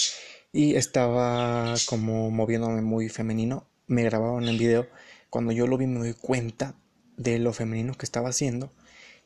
y 0.53 0.75
estaba 0.77 1.75
como 1.87 2.31
moviéndome 2.31 2.83
muy 2.83 3.09
femenino. 3.09 3.67
Me 3.87 4.03
grababan 4.03 4.49
en 4.49 4.59
video. 4.59 4.89
Cuando 5.29 5.53
yo 5.53 5.67
lo 5.67 5.79
vi 5.79 5.87
me 5.87 6.01
doy 6.01 6.15
cuenta 6.15 6.75
de 7.17 7.39
lo 7.39 7.53
femenino 7.53 7.95
que 7.95 8.07
estaba 8.07 8.31
haciendo 8.31 8.73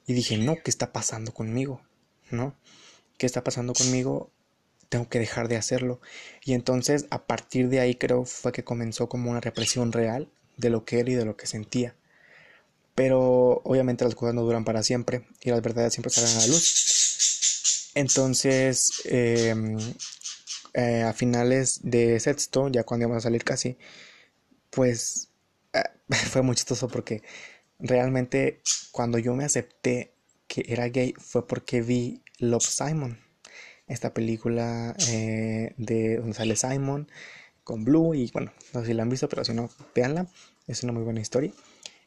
y 0.07 0.13
dije, 0.13 0.37
no, 0.37 0.57
¿qué 0.57 0.71
está 0.71 0.93
pasando 0.93 1.33
conmigo? 1.33 1.81
¿No? 2.31 2.55
¿Qué 3.17 3.27
está 3.27 3.45
pasando 3.45 3.73
conmigo? 3.73 4.31
Tengo 4.89 5.09
que 5.09 5.19
dejar 5.19 5.49
de 5.49 5.57
hacerlo. 5.57 6.01
Y 6.45 6.53
entonces 6.53 7.07
a 7.11 7.27
partir 7.27 7.69
de 7.69 7.81
ahí 7.81 7.95
creo 7.95 8.25
fue 8.25 8.53
que 8.53 8.65
comenzó 8.65 9.09
como 9.09 9.31
una 9.31 9.41
represión 9.41 9.93
real 9.93 10.29
de 10.57 10.71
lo 10.71 10.85
que 10.85 11.01
era 11.01 11.11
y 11.11 11.15
de 11.15 11.25
lo 11.25 11.37
que 11.37 11.47
sentía. 11.47 11.95
Pero 12.95 13.63
obviamente 13.65 14.05
las 14.05 14.15
cosas 14.15 14.35
no 14.35 14.43
duran 14.43 14.65
para 14.65 14.83
siempre 14.83 15.27
y 15.43 15.51
las 15.51 15.63
verdades 15.63 15.95
siempre 15.95 16.11
salen 16.11 16.37
a 16.37 16.41
la 16.41 16.47
luz. 16.47 16.94
Entonces, 17.95 19.03
em, 19.07 19.77
eh, 20.75 21.03
a 21.03 21.13
finales 21.13 21.81
de 21.83 22.19
sexto, 22.21 22.69
ya 22.69 22.85
cuando 22.85 23.05
íbamos 23.07 23.23
a 23.23 23.29
salir 23.29 23.45
casi, 23.45 23.79
pues 24.71 25.31
eh, 25.73 25.83
fue 26.33 26.43
muy 26.43 26.57
chistoso 26.57 26.89
porque 26.89 27.23
realmente 27.79 28.63
cuando 28.93 29.19
yo 29.19 29.35
me 29.35 29.45
acepté 29.45 30.15
que 30.49 30.65
era 30.69 30.89
gay 30.89 31.15
fue 31.19 31.47
porque 31.47 31.83
vi 31.83 32.23
Love 32.39 32.65
Simon, 32.65 33.19
esta 33.87 34.15
película 34.15 34.97
eh, 35.09 35.75
de 35.77 36.17
donde 36.19 36.35
sale 36.35 36.57
Simon 36.57 37.09
con 37.65 37.85
Blue 37.85 38.15
y 38.15 38.31
bueno, 38.33 38.53
no 38.73 38.81
sé 38.81 38.89
si 38.89 38.95
la 38.95 39.03
han 39.03 39.11
visto, 39.11 39.29
pero 39.29 39.45
si 39.45 39.55
no, 39.55 39.71
véanla, 39.95 40.29
es 40.67 40.83
una 40.83 40.93
muy 40.93 41.03
buena 41.03 41.21
historia. 41.21 41.53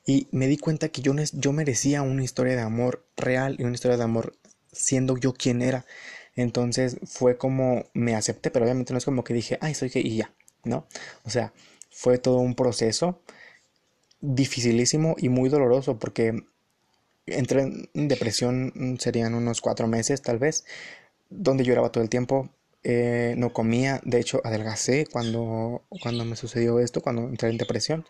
Y 0.05 0.27
me 0.31 0.47
di 0.47 0.57
cuenta 0.57 0.89
que 0.89 1.01
yo, 1.01 1.13
yo 1.33 1.51
merecía 1.51 2.01
una 2.01 2.23
historia 2.23 2.55
de 2.55 2.61
amor 2.61 3.05
real 3.17 3.57
y 3.59 3.63
una 3.63 3.73
historia 3.73 3.97
de 3.97 4.03
amor 4.03 4.37
siendo 4.77 5.17
yo 5.17 5.33
quien 5.33 5.61
era. 5.61 5.85
Entonces 6.35 6.97
fue 7.05 7.37
como 7.37 7.85
me 7.93 8.15
acepté, 8.15 8.51
pero 8.51 8.65
obviamente 8.65 8.93
no 8.93 8.99
es 8.99 9.05
como 9.05 9.23
que 9.23 9.33
dije, 9.33 9.57
ay, 9.61 9.73
soy 9.73 9.89
gay 9.89 10.03
y 10.05 10.17
ya, 10.17 10.33
¿no? 10.63 10.87
O 11.23 11.29
sea, 11.29 11.53
fue 11.89 12.19
todo 12.19 12.37
un 12.37 12.55
proceso 12.55 13.21
dificilísimo 14.21 15.15
y 15.17 15.29
muy 15.29 15.49
doloroso 15.49 15.99
porque 15.99 16.43
entré 17.25 17.61
en 17.93 18.07
depresión, 18.07 18.71
mm, 18.75 18.95
serían 18.97 19.35
unos 19.35 19.61
cuatro 19.61 19.87
meses 19.87 20.21
tal 20.21 20.39
vez, 20.39 20.65
donde 21.29 21.63
lloraba 21.63 21.91
todo 21.91 22.03
el 22.03 22.09
tiempo, 22.09 22.49
eh, 22.83 23.35
no 23.37 23.51
comía, 23.53 24.01
de 24.05 24.19
hecho 24.19 24.41
adelgacé 24.43 25.07
cuando, 25.11 25.83
cuando 26.01 26.23
me 26.25 26.35
sucedió 26.35 26.79
esto, 26.79 27.01
cuando 27.01 27.23
entré 27.23 27.49
en 27.49 27.57
depresión. 27.57 28.05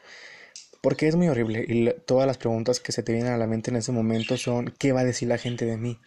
Porque 0.82 1.08
es 1.08 1.16
muy 1.16 1.28
horrible 1.28 1.66
y 1.68 1.90
todas 2.06 2.28
las 2.28 2.38
preguntas 2.38 2.80
que 2.80 2.92
se 2.92 3.04
te 3.04 3.12
vienen 3.12 3.34
a 3.34 3.38
la 3.38 3.48
mente 3.48 3.72
en 3.72 3.78
ese 3.78 3.92
momento 3.92 4.38
son 4.38 4.74
¿qué 4.78 4.92
va 4.92 5.02
a 5.02 5.06
decir 5.06 5.28
la 5.28 5.38
gente 5.38 5.66
de 5.66 5.78
mí? 5.78 6.00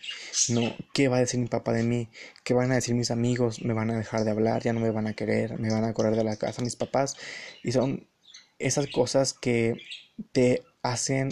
No, 0.49 0.75
¿qué 0.95 1.09
va 1.09 1.17
a 1.17 1.21
decir 1.21 1.41
mi 1.41 1.47
papá 1.47 1.73
de 1.73 1.83
mí? 1.83 2.09
¿Qué 2.45 2.55
van 2.55 2.71
a 2.73 2.77
decir 2.77 2.95
mis 2.95 3.11
amigos? 3.11 3.63
¿Me 3.63 3.75
van 3.75 3.91
a 3.91 3.97
dejar 3.99 4.25
de 4.25 4.31
hablar? 4.31 4.63
¿Ya 4.63 4.73
no 4.73 4.81
me 4.81 4.91
van 4.91 5.07
a 5.07 5.15
querer? 5.15 5.59
¿Me 5.59 5.71
van 5.71 5.85
a 5.85 5.93
correr 5.93 6.17
de 6.17 6.25
la 6.25 6.37
casa 6.37 6.63
mis 6.63 6.77
papás? 6.77 7.17
Y 7.63 7.73
son 7.73 8.07
esas 8.59 8.87
cosas 8.87 9.35
que 9.35 9.77
te 10.33 10.63
hacen 10.83 11.31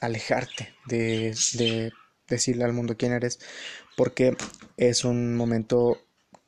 alejarte 0.00 0.74
de, 0.86 1.34
de 1.54 1.92
decirle 2.28 2.64
al 2.64 2.72
mundo 2.72 2.96
quién 2.96 3.12
eres 3.12 3.38
porque 3.96 4.36
es 4.76 5.04
un 5.04 5.36
momento 5.36 5.98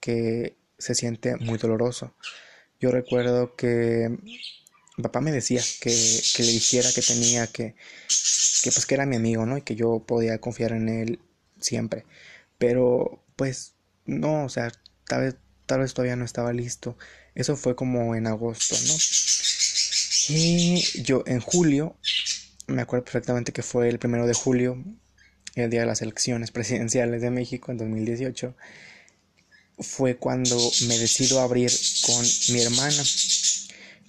que 0.00 0.56
se 0.78 0.94
siente 0.94 1.36
muy 1.36 1.58
doloroso. 1.58 2.14
Yo 2.80 2.90
recuerdo 2.90 3.54
que 3.54 4.18
papá 5.00 5.20
me 5.20 5.32
decía 5.32 5.62
que, 5.80 5.90
que, 6.36 6.42
le 6.42 6.52
dijera 6.52 6.88
que 6.94 7.02
tenía 7.02 7.46
que, 7.46 7.74
que 8.62 8.72
pues 8.72 8.84
que 8.86 8.94
era 8.94 9.06
mi 9.06 9.16
amigo, 9.16 9.46
¿no? 9.46 9.56
Y 9.56 9.62
que 9.62 9.74
yo 9.74 10.04
podía 10.06 10.38
confiar 10.38 10.72
en 10.72 10.88
él 10.88 11.20
siempre. 11.60 12.04
Pero 12.58 13.24
pues 13.36 13.74
no, 14.04 14.44
o 14.44 14.48
sea, 14.48 14.72
tal 15.06 15.22
vez, 15.22 15.36
tal 15.66 15.80
vez 15.80 15.94
todavía 15.94 16.16
no 16.16 16.24
estaba 16.24 16.52
listo. 16.52 16.96
Eso 17.34 17.56
fue 17.56 17.74
como 17.74 18.14
en 18.14 18.26
agosto, 18.26 18.76
¿no? 18.86 18.94
Y 20.28 21.02
yo 21.02 21.24
en 21.26 21.40
julio, 21.40 21.96
me 22.66 22.82
acuerdo 22.82 23.04
perfectamente 23.04 23.52
que 23.52 23.62
fue 23.62 23.88
el 23.88 23.98
primero 23.98 24.26
de 24.26 24.34
julio, 24.34 24.82
el 25.54 25.70
día 25.70 25.80
de 25.80 25.86
las 25.86 26.02
elecciones 26.02 26.50
presidenciales 26.50 27.22
de 27.22 27.30
México 27.30 27.72
en 27.72 27.78
2018, 27.78 28.54
fue 29.78 30.16
cuando 30.16 30.56
me 30.86 30.98
decido 30.98 31.40
abrir 31.40 31.70
con 32.06 32.24
mi 32.50 32.62
hermana, 32.62 33.02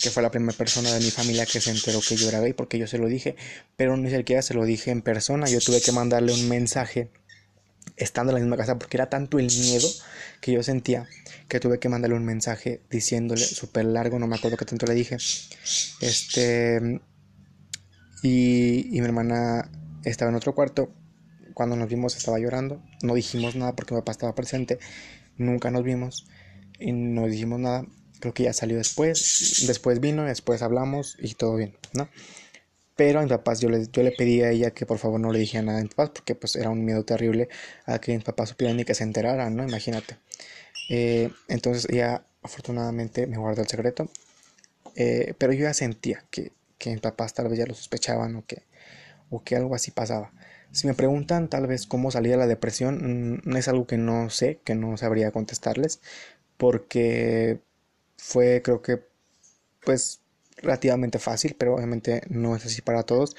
que 0.04 0.12
fue 0.12 0.22
la 0.22 0.32
primera 0.32 0.58
persona 0.58 0.92
de 0.94 1.00
mi 1.00 1.10
familia 1.10 1.46
que 1.46 1.62
se 1.62 1.72
enteró 1.72 2.02
que 2.02 2.16
yo 2.16 2.28
era 2.28 2.42
gay, 2.42 2.54
porque 2.54 2.78
yo 2.78 2.88
se 2.88 2.98
lo 2.98 3.08
dije, 3.08 3.36
pero 3.78 3.96
ni 3.98 4.12
siquiera 4.12 4.42
se 4.42 4.54
lo 4.54 4.66
dije 4.66 4.92
en 4.92 5.02
persona, 5.02 5.48
yo 5.48 5.60
tuve 5.60 5.82
que 5.82 5.92
mandarle 5.92 6.34
un 6.34 6.50
mensaje 6.50 7.10
estando 7.98 8.32
en 8.32 8.36
la 8.36 8.42
misma 8.42 8.58
casa, 8.58 8.78
porque 8.78 8.98
era 8.98 9.10
tanto 9.10 9.40
el 9.40 9.48
miedo 9.48 9.88
que 10.42 10.52
yo 10.52 10.62
sentía 10.62 11.08
que 11.48 11.60
tuve 11.60 11.80
que 11.80 11.90
mandarle 11.90 12.18
un 12.18 12.26
mensaje 12.26 12.82
diciéndole 12.90 13.46
súper 13.46 13.86
largo, 13.86 14.20
no 14.20 14.28
me 14.28 14.36
acuerdo 14.36 14.58
qué 14.58 14.66
tanto 14.66 14.86
le 14.86 14.96
dije. 14.96 15.18
Este. 16.02 17.00
Y, 18.24 18.88
y 18.98 19.02
mi 19.02 19.06
hermana 19.06 19.70
estaba 20.04 20.30
en 20.30 20.36
otro 20.36 20.56
cuarto. 20.56 20.92
Cuando 21.54 21.76
nos 21.76 21.88
vimos 21.90 22.16
estaba 22.16 22.40
llorando. 22.40 22.82
No 23.04 23.14
dijimos 23.14 23.56
nada 23.56 23.76
porque 23.76 23.94
mi 23.94 24.02
papá 24.02 24.14
estaba 24.14 24.34
presente. 24.34 24.80
Nunca 25.38 25.70
nos 25.70 25.84
vimos 25.84 26.26
y 26.80 26.92
no 26.92 27.28
dijimos 27.28 27.60
nada. 27.60 27.86
Creo 28.24 28.34
que 28.34 28.44
ya 28.44 28.54
salió 28.54 28.78
después. 28.78 29.66
Después 29.68 30.00
vino, 30.00 30.24
después 30.24 30.62
hablamos 30.62 31.18
y 31.20 31.34
todo 31.34 31.58
bien, 31.58 31.76
¿no? 31.92 32.08
Pero 32.96 33.20
a 33.20 33.22
mis 33.22 33.30
papás 33.30 33.60
yo 33.60 33.70
le, 33.70 33.86
yo 33.92 34.02
le 34.02 34.12
pedí 34.12 34.42
a 34.42 34.50
ella 34.50 34.72
que 34.72 34.86
por 34.86 34.98
favor 34.98 35.20
no 35.20 35.30
le 35.34 35.40
dijera 35.40 35.62
nada 35.62 35.80
a 35.80 35.82
mis 35.82 35.94
papás 35.94 36.12
porque 36.12 36.34
pues 36.34 36.56
era 36.56 36.70
un 36.70 36.86
miedo 36.86 37.04
terrible 37.04 37.50
a 37.86 38.00
que 38.00 38.16
mis 38.16 38.24
papás 38.24 38.48
supieran 38.48 38.78
ni 38.78 38.86
que 38.86 38.96
se 38.96 39.04
enteraran, 39.04 39.58
¿no? 39.58 39.66
Imagínate. 39.66 40.16
Eh, 40.90 41.32
entonces 41.50 41.86
ella 41.90 42.26
afortunadamente 42.42 43.28
me 43.28 43.38
guardó 43.38 43.62
el 43.62 43.68
secreto. 43.68 44.10
Eh, 44.96 45.34
pero 45.38 45.52
yo 45.52 45.64
ya 45.64 45.74
sentía 45.74 46.24
que, 46.32 46.54
que 46.78 46.92
mis 46.92 47.02
papás 47.02 47.34
tal 47.34 47.50
vez 47.50 47.60
ya 47.60 47.66
lo 47.66 47.74
sospechaban 47.74 48.38
o 48.38 48.46
que, 48.46 48.64
o 49.30 49.44
que 49.44 49.58
algo 49.58 49.76
así 49.76 49.92
pasaba. 49.92 50.32
Si 50.72 50.88
me 50.88 50.94
preguntan 50.94 51.50
tal 51.50 51.68
vez 51.68 51.88
cómo 51.88 52.10
salí 52.10 52.30
de 52.30 52.38
la 52.38 52.48
depresión, 52.48 53.42
no 53.44 53.54
mm, 53.54 53.58
es 53.58 53.68
algo 53.68 53.86
que 53.86 53.98
no 53.98 54.30
sé, 54.30 54.62
que 54.64 54.76
no 54.76 54.96
sabría 54.96 55.32
contestarles, 55.32 56.00
porque 56.56 57.60
fue 58.18 58.62
creo 58.64 58.82
que 58.82 59.02
pues 59.84 60.22
relativamente 60.58 61.20
fácil, 61.20 61.56
pero 61.58 61.76
obviamente 61.76 62.24
no 62.30 62.56
es 62.56 62.66
así 62.66 62.82
para 62.82 63.04
todos. 63.04 63.36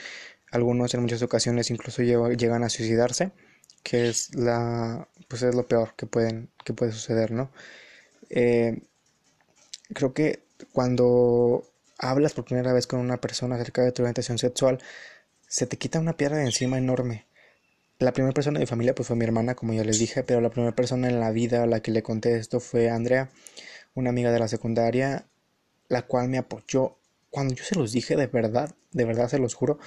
Algunos 0.50 0.94
en 0.94 1.02
muchas 1.02 1.22
ocasiones 1.22 1.70
incluso 1.70 2.02
llegan 2.02 2.64
a 2.64 2.68
suicidarse, 2.68 3.32
que 3.82 4.08
es 4.08 4.34
la 4.34 5.08
pues 5.28 5.42
es 5.42 5.54
lo 5.54 5.66
peor 5.66 5.94
que 5.96 6.06
pueden 6.06 6.50
que 6.64 6.74
puede 6.74 6.92
suceder, 6.92 7.32
¿no? 7.32 7.50
Eh, 8.30 8.82
creo 9.94 10.14
que 10.14 10.44
cuando 10.72 11.64
hablas 11.98 12.34
por 12.34 12.44
primera 12.44 12.72
vez 12.72 12.86
con 12.86 13.00
una 13.00 13.18
persona 13.20 13.56
acerca 13.56 13.82
de 13.82 13.92
tu 13.92 14.02
orientación 14.02 14.38
sexual, 14.38 14.80
se 15.48 15.66
te 15.66 15.78
quita 15.78 16.00
una 16.00 16.16
piedra 16.16 16.38
de 16.38 16.44
encima 16.44 16.78
enorme. 16.78 17.26
La 17.98 18.12
primera 18.12 18.34
persona 18.34 18.58
de 18.58 18.64
mi 18.64 18.66
familia 18.66 18.94
pues 18.94 19.08
fue 19.08 19.16
mi 19.16 19.24
hermana, 19.24 19.54
como 19.54 19.72
ya 19.72 19.84
les 19.84 19.98
dije, 19.98 20.24
pero 20.24 20.40
la 20.40 20.50
primera 20.50 20.74
persona 20.74 21.08
en 21.08 21.20
la 21.20 21.30
vida 21.30 21.62
a 21.62 21.66
la 21.66 21.80
que 21.80 21.92
le 21.92 22.02
conté 22.02 22.36
esto 22.36 22.60
fue 22.60 22.90
Andrea, 22.90 23.30
una 23.94 24.10
amiga 24.10 24.32
de 24.32 24.38
la 24.38 24.48
secundaria, 24.48 25.26
la 25.88 26.02
cual 26.02 26.28
me 26.28 26.38
apoyó 26.38 26.96
cuando 27.30 27.54
yo 27.54 27.64
se 27.64 27.74
los 27.74 27.92
dije 27.92 28.16
de 28.16 28.28
verdad, 28.28 28.74
de 28.92 29.04
verdad 29.04 29.28
se 29.28 29.38
los 29.38 29.54
juro, 29.54 29.78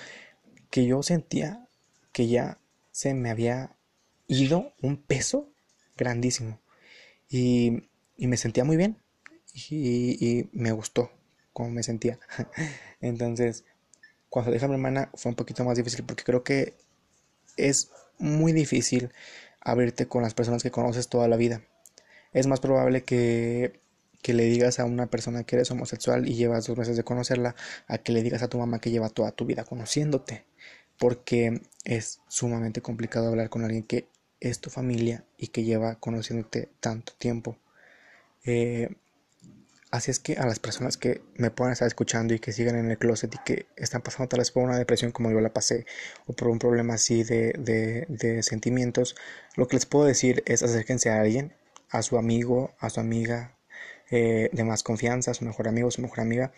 que 0.70 0.86
yo 0.86 1.02
sentía 1.02 1.68
que 2.12 2.28
ya 2.28 2.60
se 2.92 3.14
me 3.14 3.30
había 3.30 3.76
ido 4.28 4.74
un 4.82 4.98
peso 4.98 5.50
grandísimo. 5.96 6.60
Y, 7.30 7.84
me 8.18 8.38
sentía 8.38 8.64
muy 8.64 8.76
bien. 8.78 8.98
Y, 9.54 10.50
me 10.52 10.72
gustó 10.72 11.12
como 11.54 11.70
me 11.72 11.84
sentía. 11.84 12.20
Entonces, 13.02 13.64
cuando 14.30 14.52
dejé 14.52 14.66
a 14.66 14.68
mi 14.68 14.76
hermana 14.76 15.10
fue 15.16 15.30
un 15.30 15.36
poquito 15.36 15.64
más 15.64 15.78
difícil 15.78 16.06
porque 16.06 16.24
creo 16.24 16.44
que 16.44 16.76
es 17.56 17.92
muy 18.20 18.52
difícil 18.52 19.12
abrirte 19.62 20.08
con 20.08 20.22
las 20.22 20.34
personas 20.34 20.64
que 20.64 20.72
conoces 20.72 21.08
toda 21.08 21.28
la 21.28 21.38
vida. 21.38 21.62
Es 22.34 22.46
más 22.46 22.60
probable 22.60 23.04
que 23.04 23.80
que 24.22 24.34
le 24.34 24.44
digas 24.46 24.80
a 24.80 24.86
una 24.86 25.08
persona 25.08 25.44
que 25.44 25.56
eres 25.56 25.72
homosexual 25.72 26.28
y 26.28 26.36
llevas 26.36 26.68
dos 26.68 26.78
meses 26.78 26.98
de 26.98 27.04
conocerla, 27.04 27.56
a 27.88 27.98
que 27.98 28.12
le 28.12 28.24
digas 28.24 28.44
a 28.44 28.48
tu 28.48 28.58
mamá 28.58 28.80
que 28.80 28.92
lleva 28.92 29.10
toda 29.10 29.32
tu 29.32 29.46
vida 29.46 29.64
conociéndote. 29.64 30.46
Porque 31.00 31.62
es 31.84 32.22
sumamente 32.28 32.82
complicado 32.82 33.28
hablar 33.28 33.50
con 33.50 33.64
alguien 33.64 33.84
que 33.84 34.08
es 34.40 34.60
tu 34.60 34.70
familia 34.70 35.26
y 35.38 35.48
que 35.48 35.64
lleva 35.64 35.96
conociéndote 36.00 36.70
tanto 36.80 37.14
tiempo. 37.18 37.58
Eh, 38.46 38.90
así 39.92 40.12
es 40.12 40.20
que 40.20 40.38
a 40.38 40.46
las 40.46 40.60
personas 40.60 40.98
que 40.98 41.22
me 41.36 41.52
puedan 41.52 41.74
estar 41.74 41.88
escuchando 41.88 42.34
y 42.34 42.40
que 42.40 42.52
sigan 42.52 42.76
en 42.76 42.90
el 42.90 42.98
closet 42.98 43.34
y 43.34 43.38
que 43.46 43.68
están 43.76 44.02
pasando 44.02 44.30
tal 44.30 44.40
vez 44.40 44.52
por 44.52 44.64
una 44.64 44.78
depresión 44.78 45.12
como 45.12 45.32
yo 45.32 45.40
la 45.40 45.54
pasé 45.54 45.86
o 46.26 46.34
por 46.34 46.50
un 46.50 46.60
problema 46.60 46.96
así 46.96 47.24
de, 47.24 47.54
de, 47.58 48.06
de 48.10 48.44
sentimientos, 48.44 49.16
lo 49.56 49.68
que 49.68 49.76
les 49.76 49.86
puedo 49.86 50.06
decir 50.06 50.44
es 50.46 50.64
acérquense 50.64 51.10
a 51.10 51.22
alguien, 51.22 51.54
a 51.90 52.02
su 52.02 52.18
amigo, 52.18 52.76
a 52.80 52.90
su 52.90 53.00
amiga, 53.00 53.57
eh, 54.10 54.50
de 54.52 54.64
más 54.64 54.84
confianza, 54.84 55.34
su 55.34 55.46
mejor 55.46 55.68
amigo, 55.68 55.92
su 55.92 56.02
mejor 56.02 56.22
amiga, 56.22 56.52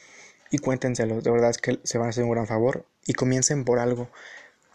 y 0.51 0.59
cuéntenselo. 0.59 1.21
De 1.21 1.31
verdad 1.31 1.49
es 1.49 1.57
que 1.57 1.79
se 1.83 1.97
van 1.97 2.07
a 2.07 2.09
hacer 2.11 2.23
un 2.23 2.31
gran 2.31 2.47
favor 2.47 2.85
y 3.05 3.13
comiencen 3.13 3.65
por 3.65 3.79
algo. 3.79 4.09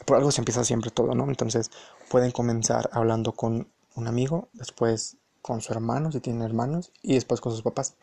Por 0.05 0.17
algo 0.17 0.33
se 0.33 0.41
empieza 0.41 0.65
siempre 0.65 0.91
todo, 0.91 1.15
¿no? 1.15 1.25
Entonces 1.25 1.71
pueden 2.09 2.31
comenzar 2.31 2.91
hablando 2.93 3.33
con 3.33 3.69
un 3.95 4.09
amigo, 4.09 4.49
después 4.53 5.17
con 5.41 5.61
su 5.61 5.73
hermano, 5.73 6.11
si 6.11 6.21
tienen 6.21 6.43
hermanos, 6.43 6.93
y 7.03 7.15
después 7.15 7.41
con 7.41 7.53
sus 7.53 7.63
papás. 7.63 7.95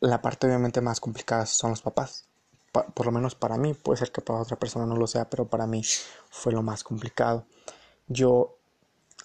La 0.00 0.22
parte 0.22 0.46
obviamente 0.46 0.80
más 0.80 1.00
complicada 1.00 1.46
son 1.46 1.70
los 1.70 1.82
papás. 1.82 2.28
por 2.72 3.06
lo 3.06 3.12
menos 3.12 3.34
para 3.36 3.56
mí, 3.56 3.72
puede 3.72 3.98
ser 3.98 4.10
que 4.10 4.20
para 4.20 4.40
otra 4.40 4.58
persona 4.58 4.84
no 4.84 4.96
lo 4.96 5.06
sea, 5.06 5.30
pero 5.30 5.46
para 5.46 5.66
mí 5.66 5.82
fue 6.30 6.52
lo 6.52 6.62
más 6.62 6.82
complicado. 6.82 7.46
Yo 8.08 8.56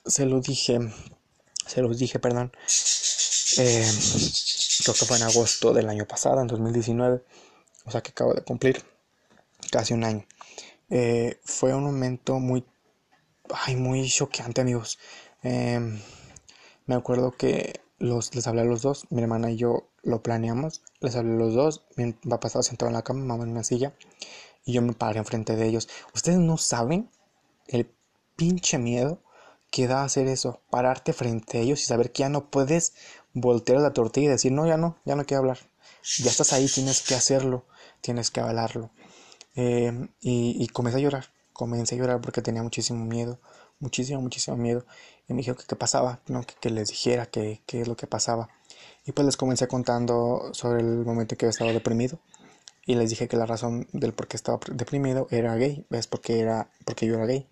se 0.06 0.26
lo 0.26 0.40
dije, 0.40 0.80
se 1.66 1.82
los 1.82 1.98
dije, 1.98 2.20
perdón, 2.20 2.52
eh, 3.58 3.86
creo 4.84 4.94
que 4.94 5.06
fue 5.06 5.18
en 5.18 5.24
agosto 5.24 5.74
del 5.74 5.90
año 5.90 6.06
pasado, 6.06 6.42
en 6.42 6.48
2019, 6.48 7.24
o 7.86 7.92
sea 7.92 8.02
que 8.02 8.12
acabo 8.12 8.34
de 8.34 8.44
cumplir 8.44 8.84
casi 9.72 9.94
un 9.94 10.04
año. 10.04 10.26
Eh, 10.90 11.40
fue 11.44 11.74
un 11.74 11.84
momento 11.84 12.40
muy, 12.40 12.66
ay, 13.52 13.76
muy 13.76 14.08
choqueante, 14.10 14.62
amigos. 14.62 15.00
Em, 15.44 16.00
me 16.86 16.96
acuerdo 16.96 17.32
que 17.32 17.82
los, 18.00 18.34
les 18.36 18.48
hablé 18.48 18.62
a 18.62 18.66
los 18.66 18.82
dos, 18.82 19.06
mi 19.10 19.22
hermana 19.22 19.52
y 19.52 19.58
yo 19.58 19.90
lo 20.04 20.24
planeamos, 20.24 20.82
les 21.02 21.16
hablé 21.16 21.34
a 21.34 21.38
los 21.38 21.54
dos, 21.54 21.84
mi 21.96 22.14
papá 22.14 22.48
estaba 22.48 22.64
sentado 22.64 22.90
en 22.90 22.96
la 22.96 23.04
cama, 23.04 23.24
mamá 23.24 23.44
en 23.44 23.52
una 23.52 23.64
silla, 23.64 23.94
y 24.66 24.74
yo 24.74 24.82
me 24.82 24.94
paré 24.94 25.20
enfrente 25.20 25.56
de 25.56 25.68
ellos. 25.68 25.90
Ustedes 26.14 26.40
no 26.40 26.58
saben 26.58 27.10
el 27.68 27.92
pinche 28.36 28.78
miedo 28.78 29.22
que 29.72 29.88
da 29.88 30.04
hacer 30.04 30.28
eso, 30.28 30.62
pararte 30.70 31.14
frente 31.14 31.60
a 31.60 31.62
ellos 31.62 31.82
y 31.82 31.86
saber 31.86 32.12
que 32.12 32.22
ya 32.22 32.30
no 32.30 32.50
puedes 32.50 32.94
voltear 33.34 33.80
la 33.80 33.94
tortilla 33.94 34.28
y 34.28 34.30
decir, 34.30 34.52
no, 34.52 34.68
ya 34.68 34.78
no, 34.78 34.98
ya 35.06 35.16
no 35.16 35.26
quiero 35.26 35.42
hablar. 35.42 35.60
Ya 36.20 36.30
estás 36.30 36.54
ahí, 36.54 36.68
tienes 36.68 37.02
que 37.02 37.16
hacerlo, 37.16 37.66
tienes 38.02 38.32
que 38.32 38.40
avalarlo. 38.40 38.92
Eh, 39.56 40.08
y, 40.22 40.56
y 40.60 40.68
comencé 40.68 41.00
a 41.00 41.02
llorar, 41.02 41.26
comencé 41.54 41.96
a 41.96 41.98
llorar 41.98 42.22
porque 42.22 42.42
tenía 42.42 42.64
muchísimo 42.64 43.06
miedo, 43.06 43.40
muchísimo, 43.80 44.22
muchísimo 44.22 44.58
miedo. 44.58 44.86
Y 45.28 45.34
me 45.34 45.42
dijo 45.42 45.56
que 45.56 45.66
qué 45.66 45.76
pasaba, 45.76 46.20
¿no? 46.28 46.44
que, 46.44 46.70
les 46.70 46.90
dijera 46.90 47.26
qué 47.28 47.62
es 47.68 47.88
lo 47.88 47.96
que 47.96 48.08
pasaba. 48.08 48.50
Y 49.06 49.12
pues 49.12 49.26
les 49.26 49.38
comencé 49.38 49.68
contando 49.68 50.52
sobre 50.54 50.82
el 50.82 51.06
momento 51.06 51.34
en 51.34 51.38
que 51.38 51.46
yo 51.46 51.50
estaba 51.50 51.72
deprimido. 51.74 52.20
Y 52.86 52.96
les 52.96 53.10
dije 53.10 53.28
que 53.28 53.38
la 53.38 53.46
razón 53.46 53.88
del 53.92 54.14
por 54.14 54.28
qué 54.28 54.38
estaba 54.38 54.60
deprimido 54.72 55.28
era 55.30 55.56
gay, 55.56 55.86
es 55.92 56.08
porque, 56.08 56.40
era, 56.40 56.70
porque 56.86 57.06
yo 57.06 57.16
era 57.16 57.26
gay. 57.26 57.48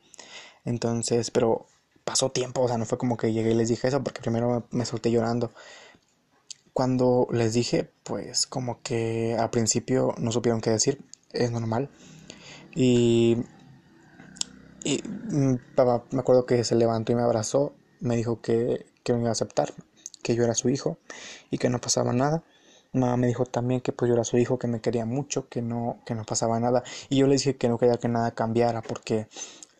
Entonces, 0.65 1.31
pero 1.31 1.67
pasó 2.07 2.31
tiempo, 2.31 2.61
o 2.61 2.67
sea, 2.69 2.77
no 2.77 2.85
fue 2.85 2.97
como 2.97 3.17
que 3.17 3.33
llegué 3.33 3.51
y 3.51 3.53
les 3.53 3.67
dije 3.67 3.89
eso, 3.89 4.01
porque 4.01 4.21
primero 4.21 4.65
me, 4.71 4.85
solté 4.85 5.11
llorando. 5.11 5.51
Cuando 6.71 7.27
les 7.31 7.53
dije, 7.53 7.91
pues 8.03 8.47
como 8.47 8.81
que 8.81 9.35
al 9.37 9.49
principio 9.49 10.15
no 10.17 10.31
supieron 10.31 10.61
qué 10.61 10.69
decir, 10.69 11.03
es 11.33 11.51
normal. 11.51 11.89
Y, 12.73 13.43
y 14.85 15.03
mm, 15.03 15.55
papá 15.75 16.05
me 16.11 16.21
acuerdo 16.21 16.45
que 16.45 16.63
se 16.63 16.75
levantó 16.75 17.11
y 17.11 17.15
me 17.15 17.23
abrazó, 17.23 17.73
me 17.99 18.15
dijo 18.15 18.39
que, 18.41 18.85
que 19.03 19.11
me 19.11 19.19
iba 19.19 19.29
a 19.29 19.33
aceptar, 19.33 19.73
que 20.23 20.33
yo 20.33 20.45
era 20.45 20.55
su 20.55 20.69
hijo 20.69 20.99
y 21.51 21.57
que 21.57 21.69
no 21.69 21.81
pasaba 21.81 22.13
nada. 22.13 22.41
Mamá 22.93 23.17
me 23.17 23.27
dijo 23.27 23.45
también 23.45 23.81
que 23.81 23.91
pues 23.91 24.07
yo 24.07 24.13
era 24.13 24.23
su 24.23 24.37
hijo, 24.37 24.57
que 24.57 24.67
me 24.67 24.79
quería 24.79 25.05
mucho, 25.05 25.49
que 25.49 25.61
no, 25.61 25.99
que 26.05 26.15
no 26.15 26.23
pasaba 26.23 26.57
nada. 26.61 26.83
Y 27.09 27.17
yo 27.17 27.27
le 27.27 27.33
dije 27.33 27.57
que 27.57 27.67
no 27.67 27.77
quería 27.77 27.97
que 27.97 28.07
nada 28.07 28.31
cambiara 28.31 28.81
porque 28.81 29.27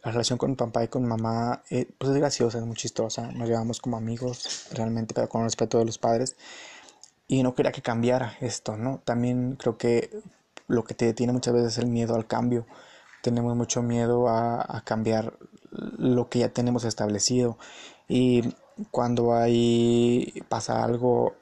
la 0.08 0.14
relación 0.14 0.38
con 0.38 0.52
mi 0.52 0.56
papá 0.56 0.86
y 0.86 0.88
con 0.88 1.06
mamá 1.06 1.64
eh, 1.70 1.86
pues 1.98 2.12
es 2.12 2.18
graciosa, 2.18 2.60
es 2.60 2.66
muy 2.66 2.78
chistosa. 2.78 3.30
Nos 3.34 3.50
llevamos 3.50 3.82
como 3.82 3.98
amigos 3.98 4.70
realmente, 4.72 5.14
pero 5.14 5.28
con 5.28 5.44
respeto 5.44 5.80
de 5.80 5.86
los 5.86 5.98
padres. 5.98 6.38
Y 7.28 7.44
no 7.44 7.54
quería 7.54 7.74
que 7.74 7.82
cambiara 7.82 8.38
esto, 8.40 8.78
¿no? 8.78 9.02
También 9.04 9.58
creo 9.58 9.78
que 9.78 10.10
lo 10.68 10.86
que 10.86 10.94
te 10.94 11.04
detiene 11.04 11.34
muchas 11.34 11.54
veces 11.54 11.74
es 11.74 11.78
el 11.80 11.88
miedo 11.88 12.16
al 12.16 12.26
cambio. 12.26 12.66
Tenemos 13.22 13.54
mucho 13.58 13.82
miedo 13.82 14.30
a, 14.30 14.62
a 14.62 14.82
cambiar 14.86 15.38
lo 15.72 16.30
que 16.30 16.40
ya 16.40 16.50
tenemos 16.54 16.86
establecido. 16.86 17.58
Y 18.08 18.56
cuando 18.92 19.34
hay 19.34 20.42
pasa 20.48 20.86
algo 20.86 21.36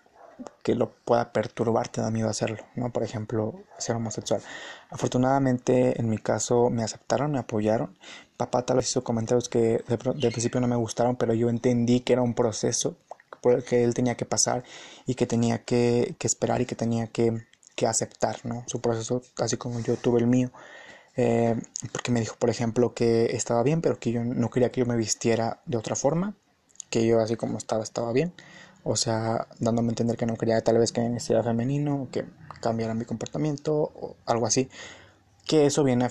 que 0.64 0.76
lo 0.76 0.92
pueda 0.92 1.32
perturbar 1.32 1.88
te 1.88 2.02
da 2.02 2.12
miedo 2.12 2.30
hacerlo, 2.30 2.58
¿no? 2.76 2.92
Por 2.92 3.04
ejemplo, 3.04 3.54
ser 3.78 3.96
homosexual. 3.96 4.42
Afortunadamente, 4.90 6.00
en 6.00 6.10
mi 6.10 6.18
caso, 6.18 6.70
me 6.70 6.84
aceptaron, 6.84 7.32
me 7.32 7.40
apoyaron. 7.40 7.98
Papá 8.38 8.66
tal 8.66 8.78
vez 8.78 8.90
hizo 8.90 9.04
comentarios 9.04 9.48
que 9.50 9.84
de, 9.88 9.98
principio 9.98 10.60
no 10.60 10.68
me 10.68 10.76
gustaron, 10.76 11.16
pero 11.16 11.34
yo 11.34 11.50
entendí 11.50 12.02
que 12.02 12.14
era 12.14 12.22
un 12.22 12.34
proceso 12.34 12.98
por 13.42 13.54
el 13.54 13.64
que 13.64 13.84
él 13.84 13.94
tenía 13.94 14.16
que 14.16 14.26
pasar 14.26 14.64
y 15.06 15.16
que 15.16 15.28
tenía 15.28 15.64
que, 15.64 16.16
esperar 16.20 16.62
y 16.62 16.66
que 16.66 16.76
tenía 16.76 17.08
que, 17.08 17.46
aceptar, 17.88 18.38
¿no? 18.46 18.64
Su 18.68 18.82
proceso, 18.82 19.22
así 19.38 19.58
como 19.58 19.80
yo 19.82 19.96
tuve 19.98 20.20
el 20.20 20.28
mío. 20.28 20.52
Eh, 21.18 21.56
porque 21.94 22.12
me 22.12 22.20
dijo, 22.20 22.36
por 22.38 22.50
ejemplo, 22.50 22.94
que 22.94 23.28
estaba 23.36 23.64
bien, 23.64 23.82
pero 23.82 24.00
que 24.00 24.12
yo 24.12 24.24
no 24.24 24.50
quería 24.50 24.72
que 24.72 24.82
yo 24.82 24.86
me 24.86 24.98
vistiera 24.98 25.62
de 25.66 25.78
otra 25.78 25.96
forma, 25.96 26.34
que 26.90 27.06
yo 27.06 27.20
así 27.20 27.36
como 27.36 27.58
estaba, 27.58 27.84
estaba 27.84 28.12
bien 28.12 28.34
o 28.86 28.96
sea, 28.96 29.48
dándome 29.60 29.90
a 29.90 29.92
entender 29.92 30.16
que 30.16 30.28
no 30.28 30.38
quería 30.38 30.62
tal 30.62 30.78
vez 30.78 30.92
que 30.92 31.02
me 31.02 31.10
vistiera 31.10 31.44
femenino, 31.44 32.08
que 32.12 32.24
cambiara 32.62 32.94
mi 32.94 33.04
comportamiento 33.04 33.74
o 33.76 34.16
algo 34.28 34.46
así, 34.46 34.70
que 35.46 35.66
eso 35.66 35.84
viene 35.84 36.08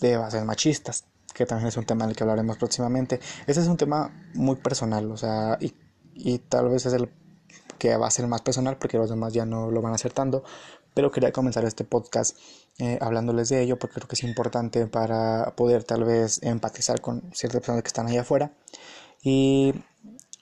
de 0.00 0.16
bases 0.16 0.44
machistas, 0.44 1.04
que 1.34 1.46
también 1.46 1.68
es 1.68 1.76
un 1.76 1.84
tema 1.84 2.06
del 2.06 2.14
que 2.14 2.22
hablaremos 2.22 2.58
próximamente. 2.58 3.18
Ese 3.48 3.60
es 3.60 3.66
un 3.66 3.76
tema 3.76 4.12
muy 4.34 4.54
personal, 4.54 5.10
o 5.10 5.16
sea, 5.16 5.58
y, 5.60 5.74
y 6.14 6.38
tal 6.38 6.68
vez 6.68 6.86
es 6.86 6.92
el 6.92 7.10
que 7.78 7.96
va 7.96 8.06
a 8.06 8.10
ser 8.12 8.28
más 8.28 8.40
personal 8.40 8.76
porque 8.78 8.98
los 8.98 9.10
demás 9.10 9.32
ya 9.32 9.44
no 9.44 9.72
lo 9.72 9.82
van 9.82 9.92
acertando, 9.92 10.44
pero 10.94 11.10
quería 11.10 11.32
comenzar 11.32 11.64
este 11.64 11.82
podcast 11.82 12.38
eh, 12.78 12.98
hablándoles 13.00 13.48
de 13.48 13.62
ello 13.62 13.80
porque 13.80 13.96
creo 13.96 14.06
que 14.06 14.14
es 14.14 14.22
importante 14.22 14.86
para 14.86 15.54
poder 15.56 15.82
tal 15.82 16.04
vez 16.04 16.40
empatizar 16.44 17.00
con 17.00 17.22
ciertas 17.34 17.60
personas 17.62 17.82
que 17.82 17.88
están 17.88 18.06
allá 18.06 18.20
afuera 18.20 18.52
y 19.24 19.74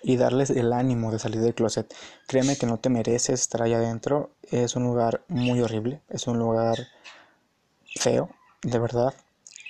y 0.02 0.16
darles 0.16 0.50
el 0.50 0.72
ánimo 0.72 1.12
de 1.12 1.18
salir 1.18 1.40
del 1.40 1.54
closet. 1.54 1.94
Créeme 2.26 2.56
que 2.56 2.66
no 2.66 2.78
te 2.78 2.88
mereces 2.88 3.40
estar 3.40 3.62
allá 3.62 3.78
adentro. 3.78 4.30
Es 4.50 4.76
un 4.76 4.84
lugar 4.84 5.22
muy 5.28 5.60
horrible, 5.60 6.00
es 6.08 6.26
un 6.26 6.38
lugar 6.38 6.78
feo, 7.96 8.30
de 8.62 8.78
verdad, 8.78 9.14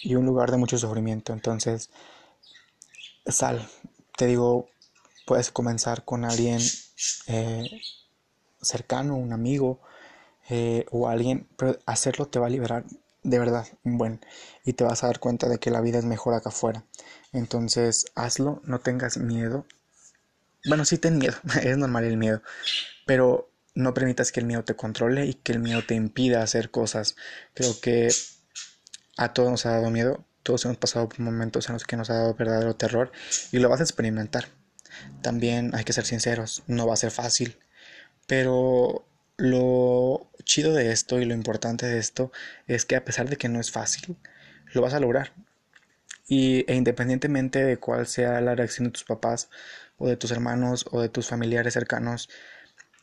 y 0.03 0.15
un 0.15 0.27
lugar 0.27 0.51
de 0.51 0.57
mucho 0.57 0.79
sufrimiento. 0.79 1.33
Entonces, 1.33 1.91
sal. 3.27 3.69
Te 4.17 4.27
digo, 4.27 4.69
puedes 5.27 5.51
comenzar 5.51 6.05
con 6.05 6.25
alguien 6.25 6.61
eh, 7.27 7.69
cercano, 8.61 9.17
un 9.17 9.33
amigo 9.33 9.81
eh, 10.49 10.85
o 10.91 11.09
alguien, 11.09 11.49
pero 11.57 11.79
hacerlo 11.87 12.27
te 12.27 12.39
va 12.39 12.47
a 12.47 12.51
liberar 12.51 12.85
de 13.23 13.39
verdad 13.39 13.67
buen 13.85 14.21
y 14.65 14.73
te 14.73 14.85
vas 14.85 15.05
a 15.05 15.09
dar 15.09 15.21
cuenta 15.21 15.49
de 15.49 15.59
que 15.59 15.71
la 15.71 15.81
vida 15.81 15.99
es 15.99 16.05
mejor 16.05 16.35
acá 16.35 16.49
afuera. 16.51 16.85
Entonces, 17.33 18.07
hazlo, 18.15 18.61
no 18.65 18.81
tengas 18.81 19.19
miedo, 19.19 19.65
bueno, 20.67 20.85
sí 20.85 20.99
ten 20.99 21.19
miedo, 21.19 21.37
es 21.63 21.77
normal 21.77 22.05
el 22.05 22.17
miedo, 22.17 22.43
pero 23.07 23.51
no 23.75 23.95
permitas 23.95 24.33
que 24.33 24.41
el 24.41 24.47
miedo 24.47 24.65
te 24.65 24.77
controle 24.77 25.27
y 25.27 25.35
que 25.35 25.53
el 25.53 25.61
miedo 25.61 25.83
te 25.87 25.95
impida 25.95 26.43
hacer 26.43 26.71
cosas. 26.71 27.17
Creo 27.55 27.81
que 27.81 28.09
a 29.17 29.33
todos 29.33 29.51
nos 29.51 29.67
ha 29.67 29.71
dado 29.71 29.91
miedo, 29.91 30.25
todos 30.43 30.65
hemos 30.65 30.79
pasado 30.79 31.09
por 31.09 31.21
momentos 31.21 31.69
en 31.69 31.75
los 31.75 31.85
que 31.85 31.97
nos 31.97 32.11
ha 32.11 32.15
dado 32.15 32.35
verdadero 32.35 32.75
terror 32.77 33.13
y 33.53 33.59
lo 33.59 33.69
vas 33.69 33.81
a 33.81 33.85
experimentar. 33.85 34.49
También 35.23 35.75
hay 35.75 35.85
que 35.85 35.93
ser 35.93 36.05
sinceros, 36.05 36.63
no 36.67 36.87
va 36.87 36.95
a 36.95 36.97
ser 36.97 37.11
fácil, 37.11 37.59
pero 38.27 39.07
lo 39.37 40.31
chido 40.45 40.75
de 40.75 40.93
esto 40.93 41.21
y 41.21 41.25
lo 41.25 41.35
importante 41.35 41.87
de 41.87 41.99
esto 41.99 42.33
es 42.67 42.85
que 42.85 42.97
a 42.97 43.05
pesar 43.05 43.29
de 43.29 43.37
que 43.37 43.49
no 43.49 43.61
es 43.61 43.71
fácil, 43.71 44.17
lo 44.73 44.83
vas 44.83 44.95
a 44.95 45.01
lograr. 45.01 45.33
Y, 46.29 46.65
e 46.71 46.77
independientemente 46.77 47.65
de 47.65 47.79
cuál 47.79 48.07
sea 48.07 48.41
la 48.41 48.55
reacción 48.55 48.87
de 48.87 48.93
tus 48.93 49.05
papás, 49.05 49.49
o 50.01 50.09
de 50.09 50.17
tus 50.17 50.33
hermanos 50.33 50.87
o 50.91 51.01
de 51.01 51.09
tus 51.09 51.29
familiares 51.29 51.75
cercanos, 51.75 52.29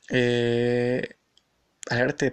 eh, 0.09 1.15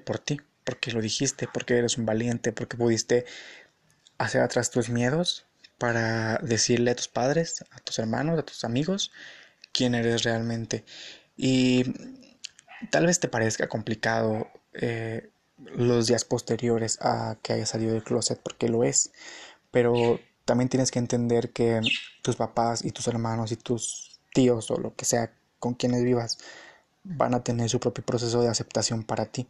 por 0.04 0.18
ti, 0.18 0.40
porque 0.64 0.90
lo 0.90 1.00
dijiste, 1.00 1.46
porque 1.52 1.78
eres 1.78 1.98
un 1.98 2.06
valiente, 2.06 2.52
porque 2.52 2.76
pudiste 2.76 3.24
hacer 4.18 4.40
atrás 4.40 4.70
tus 4.70 4.88
miedos 4.88 5.46
para 5.78 6.38
decirle 6.38 6.92
a 6.92 6.96
tus 6.96 7.08
padres, 7.08 7.64
a 7.70 7.78
tus 7.80 7.98
hermanos, 7.98 8.38
a 8.38 8.42
tus 8.42 8.64
amigos, 8.64 9.12
quién 9.72 9.94
eres 9.94 10.22
realmente. 10.22 10.84
Y 11.36 11.84
tal 12.90 13.06
vez 13.06 13.20
te 13.20 13.28
parezca 13.28 13.68
complicado 13.68 14.48
eh, 14.72 15.30
los 15.58 16.06
días 16.06 16.24
posteriores 16.24 16.98
a 17.02 17.36
que 17.42 17.52
hayas 17.52 17.68
salido 17.68 17.92
del 17.92 18.02
closet, 18.02 18.40
porque 18.42 18.68
lo 18.68 18.82
es, 18.82 19.12
pero 19.70 20.20
también 20.46 20.70
tienes 20.70 20.90
que 20.90 20.98
entender 20.98 21.52
que 21.52 21.80
tus 22.22 22.36
papás 22.36 22.84
y 22.84 22.92
tus 22.92 23.08
hermanos 23.08 23.52
y 23.52 23.56
tus 23.56 24.13
tíos 24.34 24.70
o 24.70 24.76
lo 24.78 24.94
que 24.96 25.06
sea 25.06 25.32
con 25.60 25.74
quienes 25.74 26.04
vivas 26.04 26.38
van 27.04 27.34
a 27.34 27.44
tener 27.44 27.70
su 27.70 27.80
propio 27.80 28.04
proceso 28.04 28.42
de 28.42 28.48
aceptación 28.48 29.04
para 29.04 29.26
ti. 29.26 29.48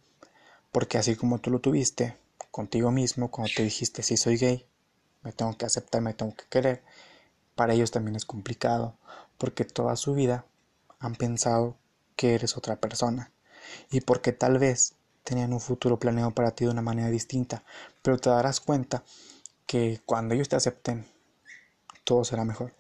Porque 0.73 0.99
así 0.99 1.17
como 1.17 1.39
tú 1.41 1.51
lo 1.51 1.61
tuviste 1.61 2.17
contigo 2.53 2.91
mismo, 2.93 3.31
cuando 3.31 3.53
te 3.57 3.65
dijiste 3.65 4.03
si 4.03 4.17
soy 4.17 4.37
gay, 4.39 4.67
me 5.23 5.33
tengo 5.33 5.57
que 5.59 5.67
aceptar, 5.67 6.03
me 6.03 6.15
tengo 6.15 6.35
que 6.37 6.45
querer, 6.51 6.83
para 7.57 7.75
ellos 7.75 7.91
también 7.93 8.17
es 8.17 8.25
complicado, 8.27 8.97
porque 9.39 9.65
toda 9.65 9.97
su 9.97 10.15
vida 10.15 10.47
han 11.01 11.17
pensado 11.17 11.77
que 12.17 12.35
eres 12.35 12.57
otra 12.57 12.77
persona. 12.77 13.31
y 13.91 14.01
porque 14.03 14.33
tal 14.33 14.59
vez 14.59 14.95
tenían 15.25 15.53
un 15.53 15.61
futuro 15.61 15.99
planeado 15.99 16.33
para 16.33 16.53
ti 16.53 16.65
de 16.67 16.71
una 16.73 16.83
manera 16.83 17.09
distinta, 17.11 17.65
pero 18.03 18.19
te 18.19 18.31
darás 18.31 18.61
cuenta 18.61 19.05
que 19.67 20.01
cuando 20.07 20.35
ellos 20.35 20.49
te 20.49 20.57
acepten, 20.57 21.07
todo 22.05 22.25
será 22.25 22.45
mejor. 22.45 22.73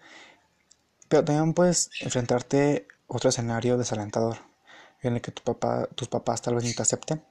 Pero 1.09 1.25
también 1.25 1.55
puedes 1.55 1.91
enfrentarte 2.01 2.87
a 2.91 3.15
otro 3.15 3.31
escenario 3.31 3.77
desalentador, 3.77 4.39
en 5.03 5.15
el 5.15 5.21
que 5.21 5.33
tu 5.33 5.43
papá, 5.43 5.87
tus 5.95 6.09
papás 6.09 6.43
tal 6.43 6.55
vez 6.55 6.65
no 6.65 6.73
te 6.75 6.83
acepten, 6.83 7.23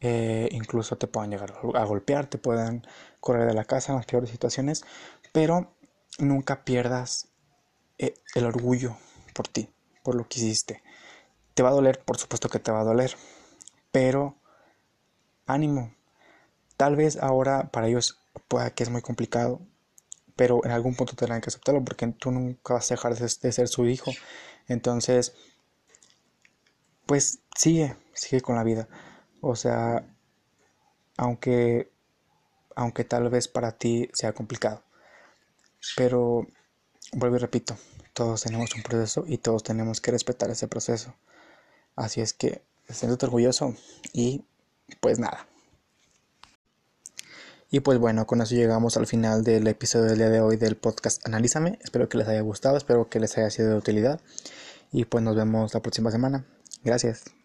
eh, 0.00 0.48
incluso 0.52 0.96
te 0.96 1.06
puedan 1.06 1.30
llegar 1.30 1.54
a 1.74 1.84
golpear, 1.84 2.26
te 2.26 2.38
puedan 2.38 2.86
correr 3.20 3.46
de 3.48 3.54
la 3.54 3.64
casa 3.64 3.92
en 3.92 3.96
las 3.98 4.06
peores 4.06 4.30
situaciones, 4.30 4.84
pero 5.32 5.72
nunca 6.18 6.64
pierdas 6.64 7.28
eh, 7.98 8.14
el 8.34 8.44
orgullo 8.44 8.96
por 9.34 9.48
ti, 9.48 9.70
por 10.02 10.14
lo 10.14 10.28
que 10.28 10.40
hiciste. 10.40 10.82
Te 11.54 11.62
va 11.62 11.70
a 11.70 11.72
doler, 11.72 12.00
por 12.04 12.18
supuesto 12.18 12.48
que 12.48 12.60
te 12.60 12.70
va 12.70 12.80
a 12.80 12.84
doler, 12.84 13.16
pero 13.90 14.36
ánimo. 15.46 15.92
Tal 16.76 16.94
vez 16.94 17.16
ahora 17.16 17.70
para 17.72 17.88
ellos 17.88 18.20
pueda 18.46 18.70
que 18.70 18.84
es 18.84 18.90
muy 18.90 19.02
complicado, 19.02 19.60
pero 20.38 20.64
en 20.64 20.70
algún 20.70 20.94
punto 20.94 21.16
tendrán 21.16 21.40
que 21.40 21.48
aceptarlo 21.48 21.84
porque 21.84 22.06
tú 22.06 22.30
nunca 22.30 22.74
vas 22.74 22.88
a 22.92 22.94
dejar 22.94 23.16
de 23.16 23.52
ser 23.52 23.66
su 23.66 23.86
hijo. 23.86 24.12
Entonces, 24.68 25.34
pues 27.06 27.40
sigue, 27.56 27.96
sigue 28.12 28.40
con 28.40 28.54
la 28.54 28.62
vida. 28.62 28.86
O 29.40 29.56
sea, 29.56 30.06
aunque, 31.16 31.90
aunque 32.76 33.02
tal 33.02 33.28
vez 33.30 33.48
para 33.48 33.72
ti 33.72 34.10
sea 34.12 34.32
complicado. 34.32 34.84
Pero, 35.96 36.46
vuelvo 37.14 37.34
y 37.34 37.40
repito, 37.40 37.76
todos 38.12 38.42
tenemos 38.42 38.72
un 38.76 38.82
proceso 38.84 39.24
y 39.26 39.38
todos 39.38 39.64
tenemos 39.64 40.00
que 40.00 40.12
respetar 40.12 40.50
ese 40.50 40.68
proceso. 40.68 41.16
Así 41.96 42.20
es 42.20 42.32
que, 42.32 42.62
siéntate 42.88 43.26
orgulloso 43.26 43.74
y 44.12 44.44
pues 45.00 45.18
nada. 45.18 45.48
Y 47.70 47.80
pues 47.80 47.98
bueno, 47.98 48.26
con 48.26 48.40
eso 48.40 48.54
llegamos 48.54 48.96
al 48.96 49.06
final 49.06 49.44
del 49.44 49.66
episodio 49.66 50.06
del 50.06 50.18
día 50.18 50.30
de 50.30 50.40
hoy 50.40 50.56
del 50.56 50.76
podcast 50.76 51.26
Analízame. 51.26 51.78
Espero 51.82 52.08
que 52.08 52.16
les 52.16 52.26
haya 52.28 52.40
gustado, 52.40 52.78
espero 52.78 53.08
que 53.10 53.20
les 53.20 53.36
haya 53.36 53.50
sido 53.50 53.70
de 53.70 53.76
utilidad. 53.76 54.20
Y 54.90 55.04
pues 55.04 55.22
nos 55.22 55.36
vemos 55.36 55.74
la 55.74 55.80
próxima 55.80 56.10
semana. 56.10 56.44
Gracias. 56.82 57.37